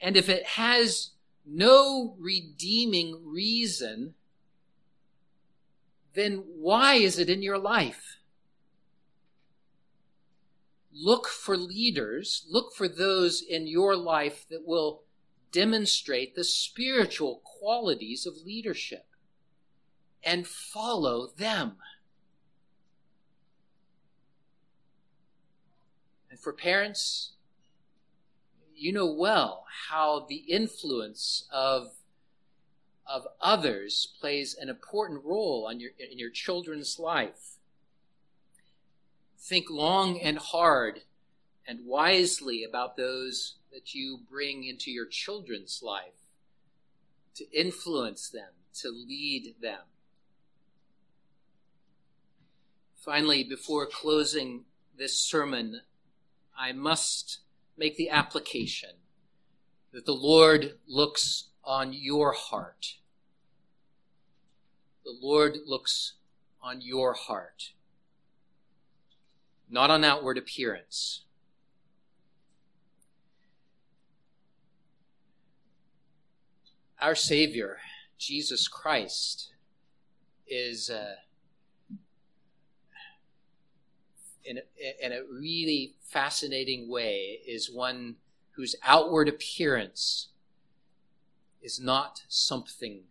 And 0.00 0.16
if 0.16 0.28
it 0.28 0.44
has 0.44 1.10
no 1.44 2.14
redeeming 2.18 3.22
reason, 3.24 4.14
then 6.14 6.44
why 6.58 6.94
is 6.94 7.18
it 7.18 7.30
in 7.30 7.42
your 7.42 7.58
life? 7.58 8.18
Look 10.92 11.28
for 11.28 11.56
leaders, 11.56 12.46
look 12.50 12.74
for 12.74 12.88
those 12.88 13.40
in 13.40 13.66
your 13.66 13.96
life 13.96 14.46
that 14.50 14.66
will 14.66 15.02
demonstrate 15.52 16.34
the 16.34 16.44
spiritual 16.44 17.40
qualities 17.44 18.26
of 18.26 18.44
leadership 18.44 19.06
and 20.22 20.46
follow 20.46 21.28
them. 21.36 21.76
And 26.38 26.44
for 26.44 26.52
parents, 26.52 27.32
you 28.76 28.92
know 28.92 29.10
well 29.10 29.64
how 29.88 30.24
the 30.28 30.44
influence 30.48 31.48
of 31.52 31.94
of 33.06 33.26
others 33.40 34.14
plays 34.20 34.54
an 34.54 34.68
important 34.68 35.24
role 35.24 35.66
on 35.68 35.80
your 35.80 35.90
in 35.98 36.18
your 36.18 36.30
children's 36.30 36.98
life. 36.98 37.56
think 39.40 39.66
long 39.68 40.20
and 40.20 40.38
hard 40.38 41.00
and 41.66 41.86
wisely 41.86 42.62
about 42.64 42.96
those 42.96 43.56
that 43.72 43.94
you 43.94 44.20
bring 44.30 44.64
into 44.64 44.90
your 44.90 45.06
children's 45.06 45.80
life 45.82 46.20
to 47.34 47.50
influence 47.50 48.28
them, 48.28 48.50
to 48.74 48.90
lead 48.90 49.54
them. 49.60 49.86
Finally, 52.96 53.42
before 53.44 53.86
closing 53.86 54.64
this 54.96 55.16
sermon, 55.16 55.80
I 56.58 56.72
must 56.72 57.38
make 57.76 57.96
the 57.96 58.10
application 58.10 58.90
that 59.92 60.04
the 60.04 60.12
Lord 60.12 60.78
looks 60.88 61.50
on 61.62 61.92
your 61.92 62.32
heart. 62.32 62.96
The 65.04 65.16
Lord 65.22 65.58
looks 65.66 66.14
on 66.60 66.80
your 66.80 67.14
heart, 67.14 67.72
not 69.70 69.90
on 69.90 70.02
outward 70.02 70.36
appearance. 70.36 71.22
Our 77.00 77.14
Savior, 77.14 77.78
Jesus 78.18 78.66
Christ, 78.66 79.52
is 80.48 80.90
uh, 80.90 81.14
in, 84.48 84.58
a, 84.58 85.06
in 85.06 85.12
a 85.12 85.22
really 85.30 85.94
fascinating 86.00 86.90
way, 86.90 87.40
is 87.46 87.70
one 87.70 88.16
whose 88.56 88.74
outward 88.82 89.28
appearance 89.28 90.28
is 91.62 91.78
not 91.78 92.22
something 92.28 93.02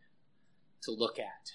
to 0.81 0.91
look 0.91 1.19
at. 1.19 1.51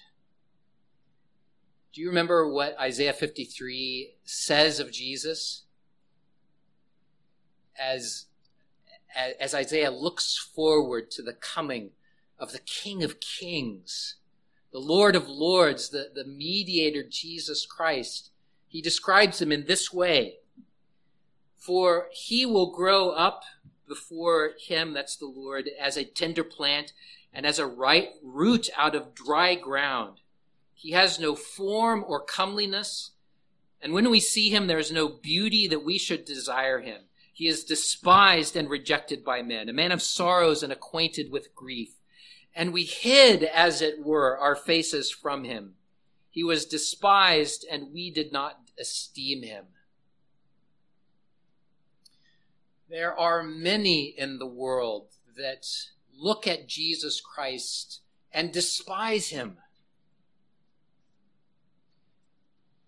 Do 1.93 2.01
you 2.01 2.07
remember 2.07 2.49
what 2.49 2.79
Isaiah 2.79 3.13
53 3.13 4.15
says 4.23 4.79
of 4.79 4.91
Jesus? 4.91 5.63
As, 7.79 8.25
as 9.39 9.53
Isaiah 9.53 9.91
looks 9.91 10.37
forward 10.37 11.11
to 11.11 11.21
the 11.21 11.33
coming 11.33 11.91
of 12.39 12.51
the 12.51 12.59
King 12.59 13.03
of 13.03 13.19
Kings, 13.19 14.15
the 14.71 14.79
Lord 14.79 15.15
of 15.15 15.29
Lords, 15.29 15.89
the, 15.89 16.09
the 16.13 16.25
mediator 16.25 17.03
Jesus 17.07 17.65
Christ, 17.65 18.31
he 18.73 18.81
describes 18.81 19.39
him 19.39 19.51
in 19.51 19.67
this 19.67 19.93
way. 19.93 20.37
For 21.55 22.07
he 22.11 22.43
will 22.43 22.71
grow 22.71 23.11
up 23.11 23.43
before 23.87 24.53
him, 24.59 24.93
that's 24.93 25.15
the 25.15 25.27
Lord, 25.27 25.69
as 25.79 25.95
a 25.95 26.03
tender 26.03 26.43
plant 26.43 26.91
and 27.31 27.45
as 27.45 27.59
a 27.59 27.67
right 27.67 28.09
root 28.23 28.71
out 28.75 28.95
of 28.95 29.13
dry 29.13 29.53
ground. 29.53 30.21
He 30.73 30.93
has 30.93 31.19
no 31.19 31.35
form 31.35 32.03
or 32.07 32.25
comeliness. 32.25 33.11
And 33.79 33.93
when 33.93 34.09
we 34.09 34.19
see 34.19 34.49
him, 34.49 34.65
there 34.65 34.79
is 34.79 34.91
no 34.91 35.07
beauty 35.07 35.67
that 35.67 35.85
we 35.85 35.99
should 35.99 36.25
desire 36.25 36.79
him. 36.79 37.01
He 37.31 37.47
is 37.47 37.63
despised 37.63 38.55
and 38.55 38.71
rejected 38.71 39.23
by 39.23 39.43
men, 39.43 39.69
a 39.69 39.73
man 39.73 39.91
of 39.91 40.01
sorrows 40.01 40.63
and 40.63 40.73
acquainted 40.73 41.31
with 41.31 41.53
grief. 41.53 41.91
And 42.55 42.73
we 42.73 42.85
hid, 42.85 43.43
as 43.43 43.83
it 43.83 44.03
were, 44.03 44.35
our 44.35 44.55
faces 44.55 45.11
from 45.11 45.43
him. 45.43 45.75
He 46.31 46.43
was 46.43 46.65
despised, 46.65 47.63
and 47.69 47.93
we 47.93 48.09
did 48.09 48.33
not 48.33 48.62
esteem 48.79 49.43
him. 49.43 49.65
There 52.89 53.17
are 53.17 53.43
many 53.43 54.13
in 54.17 54.39
the 54.39 54.47
world 54.47 55.07
that 55.35 55.65
look 56.15 56.47
at 56.47 56.67
Jesus 56.67 57.21
Christ 57.21 58.01
and 58.31 58.51
despise 58.51 59.29
him. 59.29 59.57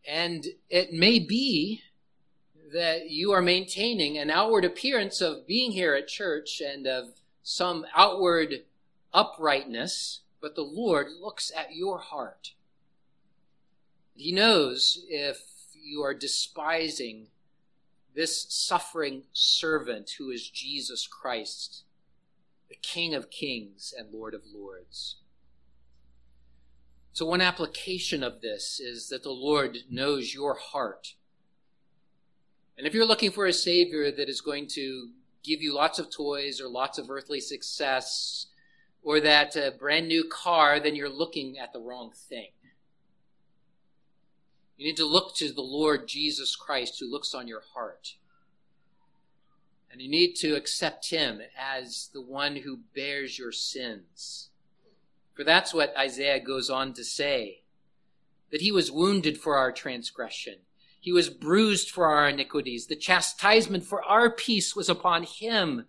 And 0.08 0.46
it 0.70 0.94
may 0.94 1.18
be 1.18 1.82
that 2.72 3.10
you 3.10 3.32
are 3.32 3.42
maintaining 3.42 4.18
an 4.18 4.30
outward 4.30 4.66
appearance 4.66 5.22
of 5.22 5.48
being 5.48 5.72
here 5.72 5.96
at 5.96 6.08
church 6.08 6.62
and 6.62 6.86
of 6.86 7.10
some 7.42 7.86
outward 7.96 8.66
uprightness, 9.14 10.22
but 10.42 10.56
the 10.56 10.62
Lord 10.62 11.08
looks 11.20 11.52
at 11.56 11.76
your 11.76 12.00
heart. 12.00 12.54
He 14.16 14.32
knows 14.32 15.04
if 15.10 15.55
you 15.86 16.02
are 16.02 16.14
despising 16.14 17.28
this 18.16 18.46
suffering 18.50 19.24
servant 19.34 20.12
who 20.18 20.32
is 20.32 20.50
Jesus 20.50 21.08
Christ, 21.08 21.84
the 22.70 22.78
King 22.82 23.14
of 23.14 23.30
kings 23.30 23.94
and 23.98 24.12
Lord 24.12 24.34
of 24.34 24.42
lords. 24.54 25.18
So, 27.14 27.26
one 27.26 27.42
application 27.42 28.24
of 28.24 28.42
this 28.42 28.80
is 28.80 29.10
that 29.10 29.24
the 29.24 29.32
Lord 29.32 29.78
knows 29.90 30.34
your 30.34 30.56
heart. 30.56 31.14
And 32.78 32.86
if 32.86 32.94
you're 32.94 33.06
looking 33.06 33.32
for 33.32 33.46
a 33.46 33.54
Savior 33.54 34.12
that 34.12 34.28
is 34.28 34.42
going 34.42 34.68
to 34.70 35.10
give 35.44 35.62
you 35.62 35.74
lots 35.74 36.00
of 36.00 36.12
toys 36.12 36.60
or 36.60 36.68
lots 36.68 36.98
of 36.98 37.10
earthly 37.10 37.40
success 37.40 38.48
or 39.02 39.20
that 39.22 39.56
uh, 39.56 39.72
brand 39.80 40.08
new 40.08 40.28
car, 40.28 40.80
then 40.80 40.96
you're 40.96 41.08
looking 41.08 41.58
at 41.58 41.72
the 41.72 41.80
wrong 41.80 42.12
thing. 42.12 42.50
You 44.78 44.86
need 44.86 44.98
to 44.98 45.06
look 45.06 45.36
to 45.36 45.52
the 45.52 45.62
Lord 45.62 46.08
Jesus 46.08 46.56
Christ 46.56 47.00
who 47.00 47.10
looks 47.10 47.34
on 47.34 47.48
your 47.48 47.62
heart. 47.74 48.16
And 49.90 50.02
you 50.02 50.10
need 50.10 50.34
to 50.38 50.56
accept 50.56 51.10
him 51.10 51.42
as 51.58 52.10
the 52.14 52.22
one 52.22 52.58
who 52.58 52.80
bears 52.94 53.40
your 53.40 53.54
sins. 53.54 54.50
For 55.34 55.46
that's 55.46 55.74
what 55.74 55.96
Isaiah 55.98 56.42
goes 56.42 56.70
on 56.70 56.94
to 56.94 57.04
say 57.04 57.62
that 58.52 58.62
he 58.62 58.72
was 58.72 58.92
wounded 58.92 59.38
for 59.38 59.58
our 59.58 59.72
transgression, 59.72 60.56
he 61.00 61.12
was 61.12 61.30
bruised 61.30 61.90
for 61.90 62.08
our 62.08 62.28
iniquities. 62.28 62.88
The 62.88 62.96
chastisement 62.96 63.86
for 63.86 64.04
our 64.04 64.30
peace 64.30 64.76
was 64.76 64.90
upon 64.90 65.24
him. 65.24 65.86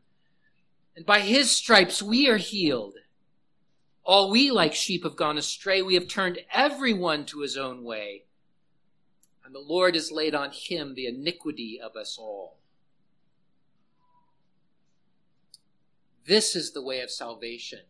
And 0.94 1.06
by 1.06 1.20
his 1.20 1.50
stripes 1.50 2.02
we 2.02 2.28
are 2.28 2.36
healed. 2.36 2.96
All 4.04 4.30
we 4.30 4.50
like 4.50 4.74
sheep 4.74 5.04
have 5.04 5.16
gone 5.16 5.38
astray. 5.38 5.80
We 5.82 5.94
have 5.94 6.06
turned 6.06 6.40
everyone 6.52 7.24
to 7.26 7.40
his 7.40 7.56
own 7.56 7.82
way 7.82 8.25
and 9.46 9.54
the 9.54 9.60
Lord 9.60 9.94
has 9.94 10.10
laid 10.10 10.34
on 10.34 10.50
him 10.50 10.94
the 10.94 11.06
iniquity 11.06 11.80
of 11.80 11.94
us 11.94 12.18
all. 12.18 12.56
This 16.26 16.56
is 16.56 16.72
the 16.72 16.82
way 16.82 17.00
of 17.00 17.12
salvation. 17.12 17.82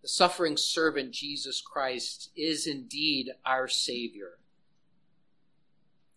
The 0.00 0.08
suffering 0.08 0.56
servant 0.56 1.12
Jesus 1.12 1.60
Christ 1.60 2.30
is 2.34 2.66
indeed 2.66 3.32
our 3.44 3.68
Savior. 3.68 4.38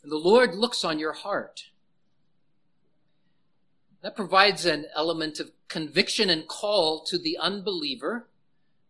And 0.02 0.10
the 0.10 0.18
Lord 0.18 0.56
looks 0.56 0.86
on 0.86 0.98
your 0.98 1.12
heart. 1.12 1.66
That 4.02 4.16
provides 4.16 4.66
an 4.66 4.86
element 4.96 5.42
of 5.42 5.52
conviction 5.68 6.30
and 6.30 6.48
call 6.48 7.04
to 7.04 7.18
the 7.18 7.38
unbeliever, 7.38 8.30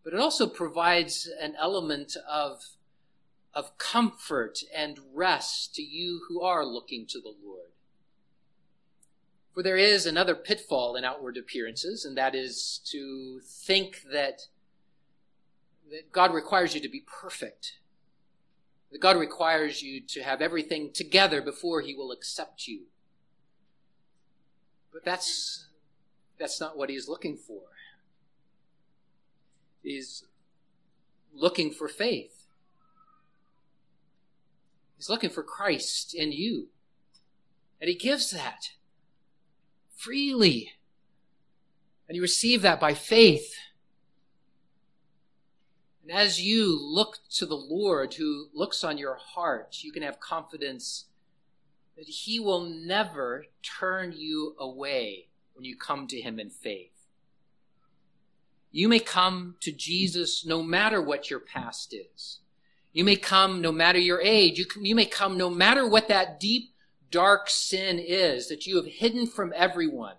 but 0.04 0.14
it 0.14 0.20
also 0.20 0.46
provides 0.46 1.28
an 1.40 1.56
element 1.58 2.16
of 2.30 2.62
of 3.54 3.76
comfort 3.78 4.60
and 4.74 4.98
rest 5.12 5.74
to 5.74 5.82
you 5.82 6.22
who 6.28 6.40
are 6.40 6.64
looking 6.64 7.06
to 7.06 7.20
the 7.20 7.34
Lord. 7.44 7.70
For 9.52 9.62
there 9.62 9.76
is 9.76 10.06
another 10.06 10.34
pitfall 10.34 10.94
in 10.94 11.04
outward 11.04 11.36
appearances, 11.36 12.04
and 12.04 12.16
that 12.16 12.34
is 12.34 12.80
to 12.86 13.40
think 13.40 14.02
that, 14.12 14.42
that 15.90 16.12
God 16.12 16.32
requires 16.32 16.74
you 16.74 16.80
to 16.80 16.88
be 16.88 17.04
perfect. 17.20 17.78
That 18.92 19.00
God 19.00 19.16
requires 19.16 19.82
you 19.82 20.00
to 20.00 20.22
have 20.22 20.40
everything 20.40 20.92
together 20.92 21.42
before 21.42 21.80
He 21.80 21.94
will 21.94 22.12
accept 22.12 22.68
you. 22.68 22.82
But 24.92 25.04
that's, 25.04 25.66
that's 26.38 26.60
not 26.60 26.76
what 26.76 26.88
He 26.88 26.96
is 26.96 27.08
looking 27.08 27.36
for. 27.36 27.62
He's 29.82 30.24
looking 31.34 31.72
for 31.72 31.88
faith. 31.88 32.39
He's 35.00 35.08
looking 35.08 35.30
for 35.30 35.42
Christ 35.42 36.12
in 36.14 36.30
you. 36.30 36.68
And 37.80 37.88
He 37.88 37.94
gives 37.94 38.32
that 38.32 38.72
freely. 39.96 40.72
And 42.06 42.16
you 42.16 42.20
receive 42.20 42.60
that 42.60 42.78
by 42.78 42.92
faith. 42.92 43.54
And 46.02 46.12
as 46.12 46.42
you 46.42 46.78
look 46.78 47.16
to 47.36 47.46
the 47.46 47.56
Lord 47.56 48.12
who 48.12 48.48
looks 48.52 48.84
on 48.84 48.98
your 48.98 49.14
heart, 49.14 49.78
you 49.80 49.90
can 49.90 50.02
have 50.02 50.20
confidence 50.20 51.06
that 51.96 52.06
He 52.06 52.38
will 52.38 52.60
never 52.60 53.46
turn 53.62 54.12
you 54.14 54.54
away 54.58 55.28
when 55.54 55.64
you 55.64 55.78
come 55.78 56.08
to 56.08 56.20
Him 56.20 56.38
in 56.38 56.50
faith. 56.50 56.92
You 58.70 58.86
may 58.86 59.00
come 59.00 59.54
to 59.60 59.72
Jesus 59.72 60.44
no 60.44 60.62
matter 60.62 61.00
what 61.00 61.30
your 61.30 61.40
past 61.40 61.94
is. 61.94 62.40
You 62.92 63.04
may 63.04 63.16
come 63.16 63.60
no 63.60 63.72
matter 63.72 63.98
your 63.98 64.20
age. 64.20 64.58
You, 64.58 64.66
you 64.80 64.94
may 64.94 65.06
come 65.06 65.36
no 65.36 65.48
matter 65.48 65.86
what 65.86 66.08
that 66.08 66.40
deep, 66.40 66.72
dark 67.10 67.48
sin 67.48 67.98
is 67.98 68.48
that 68.48 68.66
you 68.66 68.76
have 68.76 68.86
hidden 68.86 69.26
from 69.26 69.52
everyone. 69.54 70.16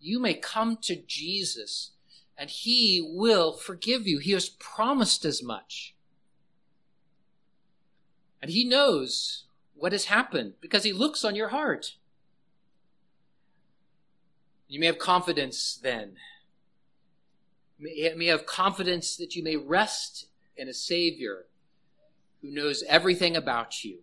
You 0.00 0.18
may 0.20 0.34
come 0.34 0.76
to 0.82 0.96
Jesus 0.96 1.92
and 2.36 2.50
he 2.50 3.00
will 3.14 3.52
forgive 3.52 4.06
you. 4.06 4.18
He 4.18 4.32
has 4.32 4.48
promised 4.48 5.24
as 5.24 5.42
much. 5.42 5.94
And 8.42 8.50
he 8.50 8.64
knows 8.64 9.44
what 9.74 9.92
has 9.92 10.06
happened 10.06 10.54
because 10.60 10.84
he 10.84 10.92
looks 10.92 11.24
on 11.24 11.34
your 11.34 11.48
heart. 11.48 11.94
You 14.68 14.80
may 14.80 14.86
have 14.86 14.98
confidence 14.98 15.78
then. 15.82 16.16
You 17.78 18.12
may 18.16 18.26
have 18.26 18.44
confidence 18.44 19.16
that 19.16 19.36
you 19.36 19.42
may 19.42 19.56
rest 19.56 20.26
in 20.56 20.68
a 20.68 20.74
Savior 20.74 21.46
who 22.40 22.50
knows 22.50 22.82
everything 22.88 23.36
about 23.36 23.84
you. 23.84 24.00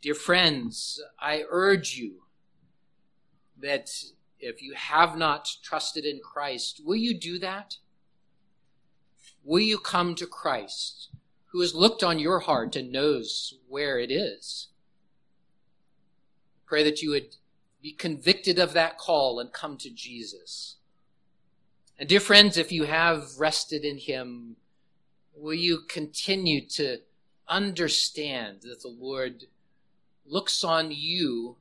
Dear 0.00 0.14
friends, 0.14 1.02
I 1.18 1.44
urge 1.48 1.96
you 1.96 2.22
that 3.60 3.90
if 4.38 4.62
you 4.62 4.74
have 4.74 5.16
not 5.16 5.48
trusted 5.62 6.04
in 6.04 6.20
Christ, 6.22 6.82
will 6.84 6.96
you 6.96 7.18
do 7.18 7.38
that? 7.38 7.76
Will 9.42 9.60
you 9.60 9.78
come 9.78 10.14
to 10.16 10.26
Christ, 10.26 11.10
who 11.46 11.60
has 11.60 11.74
looked 11.74 12.02
on 12.02 12.18
your 12.18 12.40
heart 12.40 12.76
and 12.76 12.92
knows 12.92 13.54
where 13.68 13.98
it 13.98 14.10
is? 14.10 14.68
Pray 16.66 16.82
that 16.84 17.02
you 17.02 17.10
would 17.10 17.36
be 17.82 17.92
convicted 17.92 18.58
of 18.58 18.72
that 18.72 18.98
call 18.98 19.38
and 19.38 19.52
come 19.52 19.76
to 19.78 19.90
Jesus. 19.90 20.76
And 21.96 22.08
dear 22.08 22.20
friends, 22.20 22.56
if 22.56 22.72
you 22.72 22.84
have 22.84 23.38
rested 23.38 23.84
in 23.84 23.98
him, 23.98 24.56
will 25.36 25.54
you 25.54 25.82
continue 25.88 26.66
to 26.70 26.98
understand 27.48 28.62
that 28.62 28.82
the 28.82 28.88
Lord 28.88 29.44
looks 30.26 30.64
on 30.64 30.90
you, 30.90 31.56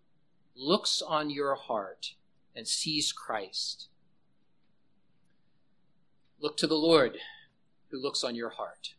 looks 0.55 1.03
on 1.03 1.29
your 1.29 1.53
heart, 1.53 2.15
and 2.55 2.67
sees 2.67 3.11
Christ? 3.11 3.89
Look 6.39 6.57
to 6.57 6.67
the 6.67 6.75
Lord 6.75 7.17
who 7.89 8.01
looks 8.01 8.23
on 8.23 8.33
your 8.33 8.49
heart. 8.49 8.95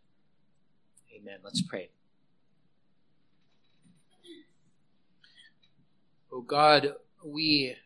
Amen. 1.15 1.39
Let's 1.43 1.63
pray. 1.63 1.91
Oh 6.33 6.43
God, 6.43 6.95
we 7.25 7.77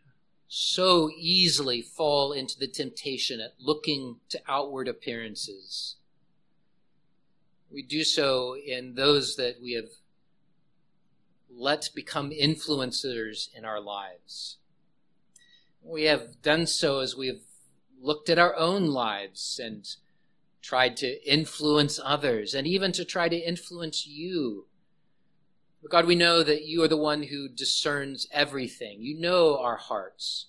so 0.48 1.10
easily 1.14 1.82
fall 1.82 2.32
into 2.32 2.58
the 2.58 2.66
temptation 2.66 3.38
at 3.38 3.52
looking 3.60 4.16
to 4.30 4.40
outward 4.48 4.88
appearances. 4.88 5.96
We 7.70 7.82
do 7.82 8.02
so 8.02 8.56
in 8.56 8.94
those 8.94 9.36
that 9.36 9.56
we 9.62 9.74
have 9.74 9.90
let 11.50 11.90
become 11.94 12.30
influencers 12.30 13.54
in 13.54 13.66
our 13.66 13.80
lives. 13.80 14.56
We 15.82 16.04
have 16.04 16.40
done 16.40 16.66
so 16.66 17.00
as 17.00 17.14
we 17.14 17.26
have 17.26 17.40
looked 18.00 18.30
at 18.30 18.38
our 18.38 18.56
own 18.56 18.86
lives 18.86 19.60
and 19.62 19.86
tried 20.62 20.96
to 20.98 21.30
influence 21.30 22.00
others 22.02 22.54
and 22.54 22.66
even 22.66 22.92
to 22.92 23.04
try 23.04 23.28
to 23.28 23.36
influence 23.36 24.06
you 24.06 24.66
but 25.82 25.90
God, 25.90 26.06
we 26.06 26.14
know 26.14 26.42
that 26.42 26.64
you 26.64 26.82
are 26.82 26.88
the 26.88 26.96
one 26.96 27.22
who 27.24 27.48
discerns 27.48 28.26
everything. 28.32 29.00
You 29.00 29.18
know 29.18 29.58
our 29.58 29.76
hearts. 29.76 30.46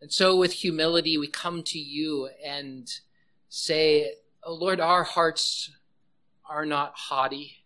And 0.00 0.12
so 0.12 0.36
with 0.36 0.52
humility, 0.52 1.16
we 1.16 1.28
come 1.28 1.62
to 1.64 1.78
you 1.78 2.28
and 2.44 2.90
say, 3.48 4.14
Oh 4.42 4.54
Lord, 4.54 4.80
our 4.80 5.04
hearts 5.04 5.70
are 6.44 6.66
not 6.66 6.94
haughty. 6.96 7.64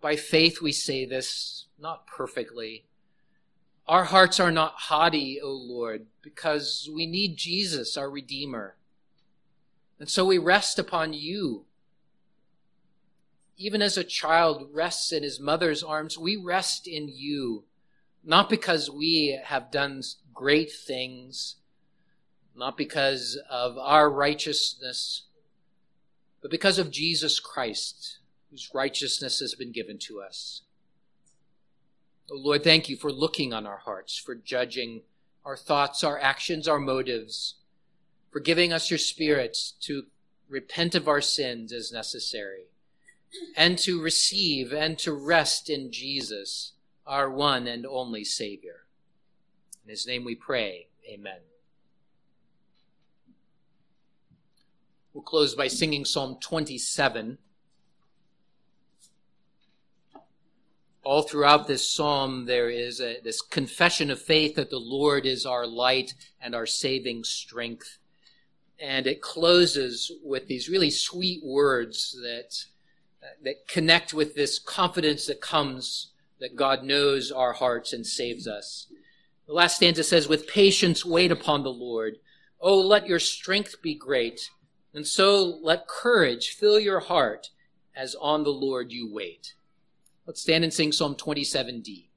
By 0.00 0.14
faith, 0.14 0.62
we 0.62 0.70
say 0.70 1.04
this, 1.04 1.66
not 1.78 2.06
perfectly. 2.06 2.84
Our 3.88 4.04
hearts 4.04 4.38
are 4.40 4.52
not 4.52 4.74
haughty, 4.74 5.40
O 5.40 5.50
Lord, 5.50 6.06
because 6.22 6.88
we 6.92 7.06
need 7.06 7.36
Jesus, 7.36 7.96
our 7.96 8.10
Redeemer. 8.10 8.76
And 9.98 10.08
so 10.08 10.24
we 10.24 10.38
rest 10.38 10.78
upon 10.78 11.12
you 11.12 11.65
even 13.56 13.80
as 13.80 13.96
a 13.96 14.04
child 14.04 14.68
rests 14.72 15.12
in 15.12 15.22
his 15.22 15.40
mother's 15.40 15.82
arms, 15.82 16.18
we 16.18 16.36
rest 16.36 16.86
in 16.86 17.08
you, 17.08 17.64
not 18.22 18.50
because 18.50 18.90
we 18.90 19.38
have 19.44 19.70
done 19.70 20.02
great 20.34 20.70
things, 20.70 21.56
not 22.54 22.76
because 22.76 23.38
of 23.50 23.78
our 23.78 24.10
righteousness, 24.10 25.24
but 26.42 26.50
because 26.50 26.78
of 26.78 26.90
Jesus 26.90 27.40
Christ, 27.40 28.18
whose 28.50 28.70
righteousness 28.74 29.40
has 29.40 29.54
been 29.54 29.72
given 29.72 29.98
to 30.00 30.20
us. 30.20 30.62
Oh 32.30 32.36
Lord, 32.36 32.62
thank 32.62 32.88
you 32.88 32.96
for 32.96 33.12
looking 33.12 33.54
on 33.54 33.66
our 33.66 33.78
hearts, 33.78 34.18
for 34.18 34.34
judging 34.34 35.02
our 35.44 35.56
thoughts, 35.56 36.04
our 36.04 36.18
actions, 36.18 36.68
our 36.68 36.78
motives, 36.78 37.54
for 38.30 38.40
giving 38.40 38.72
us 38.72 38.90
your 38.90 38.98
Spirit 38.98 39.56
to 39.80 40.04
repent 40.48 40.94
of 40.94 41.08
our 41.08 41.20
sins 41.20 41.72
as 41.72 41.90
necessary 41.90 42.66
and 43.56 43.78
to 43.78 44.00
receive 44.00 44.72
and 44.72 44.98
to 44.98 45.12
rest 45.12 45.70
in 45.70 45.90
Jesus, 45.90 46.72
our 47.06 47.30
one 47.30 47.66
and 47.66 47.86
only 47.86 48.24
Savior. 48.24 48.84
In 49.84 49.90
his 49.90 50.06
name 50.06 50.24
we 50.24 50.34
pray. 50.34 50.88
Amen. 51.08 51.38
We'll 55.16 55.22
close 55.22 55.54
by 55.54 55.68
singing 55.68 56.04
Psalm 56.04 56.36
27. 56.40 57.38
All 61.02 61.22
throughout 61.22 61.66
this 61.66 61.88
psalm, 61.88 62.44
there 62.44 62.68
is 62.68 63.00
a, 63.00 63.20
this 63.22 63.40
confession 63.40 64.10
of 64.10 64.20
faith 64.20 64.56
that 64.56 64.68
the 64.68 64.78
Lord 64.78 65.24
is 65.24 65.46
our 65.46 65.66
light 65.66 66.12
and 66.38 66.54
our 66.54 66.66
saving 66.66 67.24
strength. 67.24 67.96
And 68.78 69.06
it 69.06 69.22
closes 69.22 70.12
with 70.22 70.48
these 70.48 70.68
really 70.68 70.90
sweet 70.90 71.42
words 71.42 72.12
that 72.20 72.66
that 73.42 73.68
connect 73.68 74.14
with 74.14 74.34
this 74.34 74.58
confidence 74.58 75.26
that 75.26 75.40
comes 75.40 76.12
that 76.40 76.56
God 76.56 76.82
knows 76.82 77.32
our 77.32 77.52
hearts 77.52 77.92
and 77.92 78.06
saves 78.06 78.46
us. 78.46 78.86
The 79.46 79.54
last 79.54 79.76
stanza 79.76 80.04
says, 80.04 80.28
With 80.28 80.48
patience 80.48 81.04
wait 81.04 81.30
upon 81.30 81.62
the 81.62 81.72
Lord. 81.72 82.16
Oh, 82.60 82.80
let 82.80 83.06
your 83.06 83.18
strength 83.18 83.80
be 83.82 83.94
great, 83.94 84.50
and 84.94 85.06
so 85.06 85.58
let 85.62 85.86
courage 85.86 86.50
fill 86.50 86.80
your 86.80 87.00
heart 87.00 87.50
as 87.94 88.14
on 88.16 88.44
the 88.44 88.50
Lord 88.50 88.92
you 88.92 89.10
wait. 89.12 89.54
Let's 90.26 90.40
stand 90.40 90.64
and 90.64 90.72
sing 90.72 90.92
Psalm 90.92 91.14
27d. 91.14 92.08